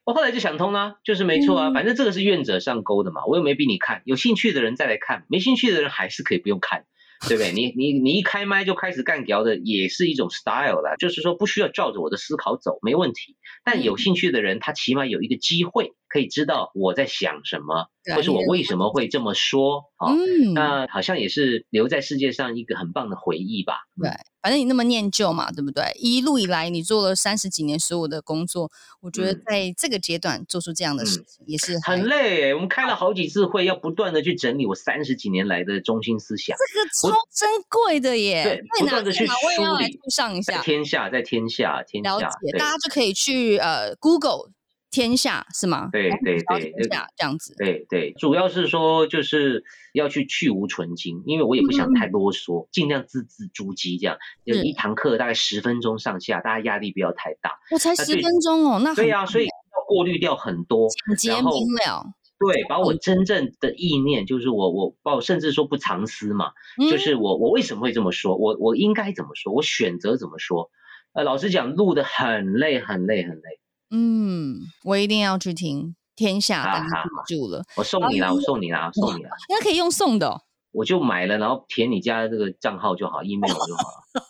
[0.06, 6.86] 我后来就想通了，就是没错啊，嗯、反正这个是愿者上钩的嘛，我又没逼你看，有兴趣的人再来看，没兴趣的人还是可以不用看。
[7.30, 7.54] 对不对？
[7.54, 10.96] 你你你一开麦就开始干屌的，也是一种 style 啦。
[11.00, 13.38] 就是说不需要照着我的思考走，没问题。
[13.64, 19.84] 但有兴趣的人，他起码有一个机会可以知道我在想什么，或是我为什么会这么说。
[19.98, 20.14] 好，
[20.54, 23.80] 那好像也是留在世界上一个很棒的回忆吧。
[24.02, 24.10] 对。
[24.42, 25.84] 反正你那么念旧嘛，对不对？
[25.96, 32.54] 一路以来你做了三十几年所有的工作，我觉得在这个阶段做出这样的事情也是很累。
[32.54, 38.44] 我们开了好几次会，要不断的去整理我三十几年来的中心思想，这个超珍贵的耶！
[38.44, 39.34] 对，不断的去梳
[39.80, 40.00] 理。
[40.12, 44.52] 上一下，在天下，在天下，天下，了解，大家就可以去呃 Google。
[44.96, 45.90] 天下是吗？
[45.92, 47.54] 对对对，天下这样子。
[47.58, 54.18] 对对，主要是说就是要去去无存菁，因为我也不想太啰嗦，尽、嗯、量字字珠玑这样。
[54.46, 57.52] 就一堂课大概十分钟上下，大家压力不要太大。
[57.72, 59.52] 我才十分钟哦，那对呀、啊，所以要
[59.86, 60.88] 过滤掉很多，
[61.18, 62.14] 简洁明了。
[62.40, 70.70] 对，把我真正的意念，就是我我把我甚至说不藏私嘛，嗯、就是我我为什么会这么说，我我应该怎么说，我选择怎么说。
[71.12, 73.60] 呃，老实讲，录的很累，很累，很累。
[73.98, 76.86] 嗯，我一定要去听天下的
[77.26, 77.64] 住了。
[77.78, 79.30] 我送你啦，我送你啦，送你啦。
[79.48, 80.42] 应该可以用送的、哦。
[80.76, 84.24] 我就买了，然后填你家的这个账号就好，email 就好了。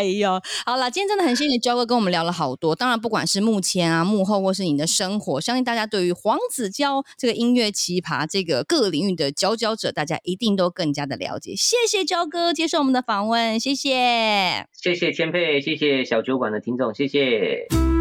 [0.00, 2.74] 哎呦，好了，今天真的很谢谢焦哥跟我们聊了好多。
[2.74, 11.54] 当然，不管是幕前啊、幕后，或是你的生活，相信大家对于黄子佼这个音乐奇葩、这个各领域的佼佼者，大家一定都更加的了解。
[11.54, 17.97] 谢谢焦哥接受我们的访问，谢谢，谢谢千佩，谢谢小酒馆的听众，谢谢。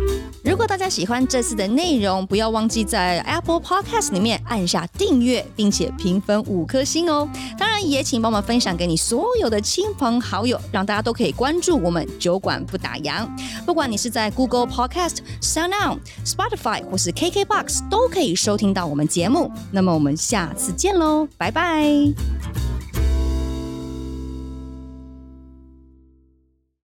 [0.47, 7.27] 如果大家喜欢这次的内容，不要忘记在 Apple Podcast 里面按下订阅，并且评分五颗星哦。
[7.59, 13.27] 当然，也请帮忙分享给你所有的亲朋好友，让大家都可以关注我们酒馆不打烊。
[13.65, 19.51] 不管你是在 Google Podcast、SoundOn、Spotify 或是 KKBox，都可以收听到我们节目。
[19.69, 21.83] 那么我们下次见喽，拜拜。